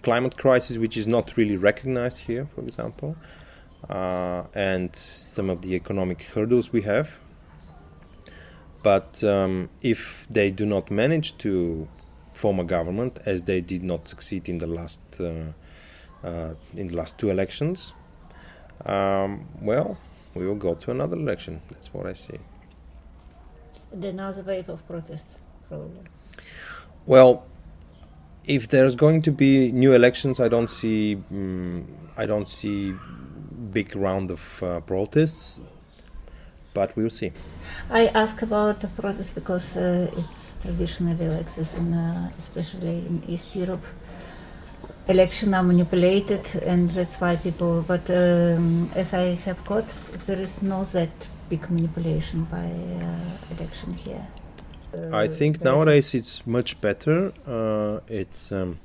climate 0.02 0.36
crisis, 0.36 0.78
which 0.78 0.96
is 0.96 1.06
not 1.06 1.36
really 1.36 1.56
recognized 1.56 2.18
here, 2.18 2.48
for 2.54 2.62
example 2.62 3.16
uh, 3.88 4.44
and 4.54 4.94
some 4.94 5.50
of 5.50 5.62
the 5.62 5.74
economic 5.74 6.22
hurdles 6.22 6.72
we 6.72 6.82
have. 6.82 7.18
But 8.82 9.22
um, 9.22 9.70
if 9.80 10.26
they 10.28 10.50
do 10.50 10.66
not 10.66 10.90
manage 10.90 11.38
to 11.38 11.88
form 12.42 12.58
a 12.60 12.64
government, 12.76 13.14
as 13.32 13.38
they 13.50 13.60
did 13.60 13.82
not 13.92 14.08
succeed 14.08 14.48
in 14.52 14.58
the 14.58 14.70
last 14.78 15.02
uh, 15.20 15.28
uh, 16.28 16.54
in 16.80 16.86
the 16.90 16.96
last 17.00 17.12
two 17.20 17.30
elections, 17.36 17.92
um, 18.94 19.30
well, 19.60 19.96
we 20.34 20.46
will 20.46 20.60
go 20.68 20.74
to 20.74 20.90
another 20.90 21.16
election. 21.16 21.60
That's 21.70 21.88
what 21.94 22.06
I 22.06 22.14
see. 22.14 22.38
Another 23.92 24.42
wave 24.42 24.68
of 24.68 24.80
protests, 24.86 25.38
probably. 25.68 26.04
Well, 27.06 27.44
if 28.44 28.68
there's 28.68 28.96
going 28.96 29.22
to 29.22 29.32
be 29.32 29.72
new 29.72 29.92
elections, 29.92 30.40
I 30.40 30.48
don't 30.48 30.70
see. 30.80 31.16
mm 31.32 31.84
I 32.22 32.26
don't 32.26 32.48
see 32.48 32.94
big 33.72 33.96
round 33.96 34.30
of 34.30 34.62
uh, 34.62 34.80
protests, 34.80 35.60
but 36.74 36.94
we'll 36.96 37.16
see. 37.20 37.32
I 37.90 38.02
ask 38.22 38.42
about 38.42 38.80
the 38.80 38.88
protest 38.88 39.34
because 39.34 39.76
uh, 39.76 40.10
it's 40.20 40.51
traditionally 40.62 41.28
like 41.28 41.54
this, 41.54 41.74
in, 41.74 41.92
uh, 41.92 42.30
especially 42.38 42.98
in 43.06 43.22
East 43.28 43.54
Europe. 43.56 43.84
Election 45.08 45.52
are 45.54 45.64
manipulated, 45.64 46.46
and 46.64 46.88
that's 46.90 47.20
why 47.20 47.36
people. 47.36 47.82
But 47.86 48.08
um, 48.10 48.88
as 48.94 49.12
I 49.14 49.34
have 49.46 49.64
got, 49.64 49.88
there 50.26 50.40
is 50.40 50.62
no 50.62 50.84
that 50.84 51.10
big 51.48 51.68
manipulation 51.70 52.44
by 52.44 52.66
uh, 52.66 53.54
election 53.56 53.94
here. 53.94 54.24
I 55.12 55.26
Uh, 55.26 55.28
think 55.38 55.58
there 55.58 55.72
is- 55.72 55.76
nowadays 55.76 56.14
it's 56.14 56.46
much 56.46 56.80
better. 56.80 57.32
Uh, 57.46 58.00
it's 58.08 58.52
um, 58.52 58.78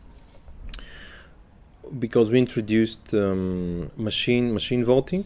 because 1.99 2.31
we 2.31 2.39
introduced 2.39 3.13
um, 3.13 3.91
machine 3.97 4.53
machine 4.53 4.83
voting, 4.85 5.25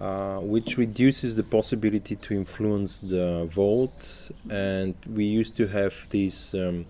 uh, 0.00 0.38
which 0.38 0.76
reduces 0.76 1.36
the 1.36 1.42
possibility 1.42 2.16
to 2.16 2.34
influence 2.34 3.00
the 3.00 3.44
vote. 3.46 4.30
And 4.50 4.94
we 5.06 5.24
used 5.24 5.54
to 5.56 5.66
have 5.68 5.94
these 6.10 6.54
um, 6.54 6.86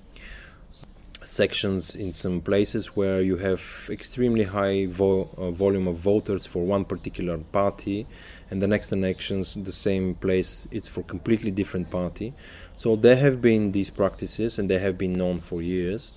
sections 1.23 1.97
in 1.97 2.13
some 2.13 2.41
places 2.41 2.97
where 2.97 3.21
you 3.21 3.37
have 3.37 3.63
extremely 3.91 4.45
high 4.45 4.87
vo- 4.87 5.29
uh, 5.37 5.51
volume 5.51 5.87
of 5.89 5.97
voters 5.97 6.47
for 6.47 6.65
one 6.65 6.85
particular 6.85 7.39
party, 7.39 8.07
and 8.51 8.61
the 8.61 8.69
next 8.69 8.93
elections, 8.93 9.55
the 9.55 9.73
same 9.73 10.15
place, 10.15 10.69
it's 10.71 10.89
for 10.89 11.03
completely 11.03 11.51
different 11.51 11.91
party. 11.91 12.33
So 12.77 12.97
there 12.97 13.17
have 13.17 13.41
been 13.41 13.73
these 13.73 13.91
practices, 13.91 14.59
and 14.59 14.69
they 14.69 14.79
have 14.79 14.99
been 14.99 15.15
known 15.15 15.39
for 15.39 15.63
years. 15.63 16.13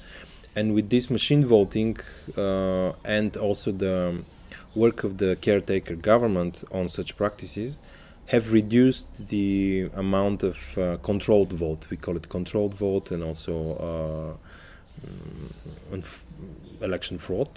And 0.56 0.74
with 0.74 0.90
this 0.90 1.10
machine 1.10 1.46
voting 1.46 1.98
uh, 2.36 2.94
and 3.06 3.38
also 3.38 3.72
the 3.72 4.24
work 4.78 5.04
of 5.04 5.18
the 5.18 5.36
caretaker 5.42 5.96
government 5.96 6.64
on 6.72 6.88
such 6.90 7.18
practices, 7.18 7.80
have 8.28 8.54
reduced 8.54 9.28
the 9.30 9.90
amount 9.96 10.44
of 10.44 10.58
uh, 10.78 10.98
controlled 11.02 11.54
vote. 11.54 11.88
We 11.90 11.98
call 11.98 12.16
it 12.18 12.30
controlled 12.30 12.74
vote, 12.74 13.12
and 13.12 13.24
also 13.24 14.38
uh, 15.02 15.96
mm, 15.96 16.04
election 16.82 17.18
fraud 17.18 17.50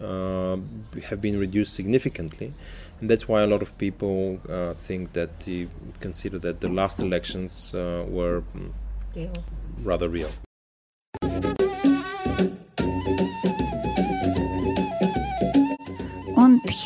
uh, 0.00 0.56
have 1.04 1.20
been 1.20 1.38
reduced 1.38 1.74
significantly, 1.74 2.52
and 3.00 3.10
that's 3.10 3.28
why 3.28 3.42
a 3.42 3.46
lot 3.46 3.62
of 3.62 3.76
people 3.78 4.40
uh, 4.48 4.74
think 4.74 5.12
that 5.12 5.40
the, 5.40 5.68
consider 6.00 6.38
that 6.38 6.60
the 6.60 6.68
last 6.68 7.00
elections 7.00 7.74
uh, 7.74 8.04
were 8.08 8.42
mm, 8.54 8.72
Real. 9.14 9.44
rather 9.82 10.08
real. 10.08 10.30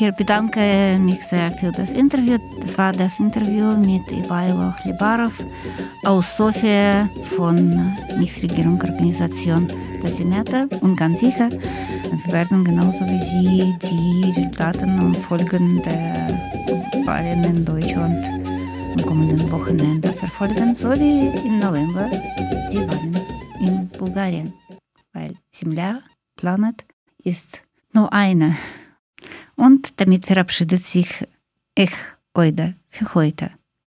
hier 0.00 0.12
bedanke 0.12 0.98
mich 0.98 1.22
sehr 1.26 1.50
für 1.52 1.70
das 1.70 1.92
Interview. 1.92 2.38
Das 2.60 2.78
war 2.78 2.92
das 2.92 3.20
Interview 3.20 3.76
mit 3.76 4.10
Ivailo 4.10 4.74
Hlibarov 4.82 5.34
aus 6.04 6.36
Sofia 6.36 7.08
von 7.36 7.94
Nichtregierungsorganisation 8.18 9.66
Tasimeta. 10.00 10.66
Und 10.80 10.96
ganz 10.96 11.20
sicher, 11.20 11.50
wir 11.50 12.32
werden 12.32 12.64
genauso 12.64 13.04
wie 13.04 13.18
Sie 13.18 13.76
die 13.82 14.30
Resultate 14.30 14.84
und 14.84 15.16
Folgen 15.16 15.82
der 15.82 16.26
Wahlen 17.04 17.44
in 17.44 17.64
Deutschland 17.64 18.24
am 18.24 19.06
kommenden 19.06 19.50
Wochenende 19.50 20.12
verfolgen, 20.12 20.74
so 20.74 20.90
wie 20.92 21.28
im 21.46 21.58
November 21.58 22.08
die 22.72 22.78
Wahlen 22.78 23.18
in 23.60 23.88
Bulgarien. 23.98 24.54
Weil 25.12 25.34
Земля, 25.50 26.00
Planet, 26.36 26.86
ist 27.22 27.62
nur 27.92 28.12
eine. 28.12 28.56
Und 29.61 29.93
damit 29.97 30.25
verabschiedet 30.25 30.87
sich 30.87 31.27
Ich 31.75 31.91
Oida 32.33 32.73
für 32.87 33.13
heute. 33.13 33.51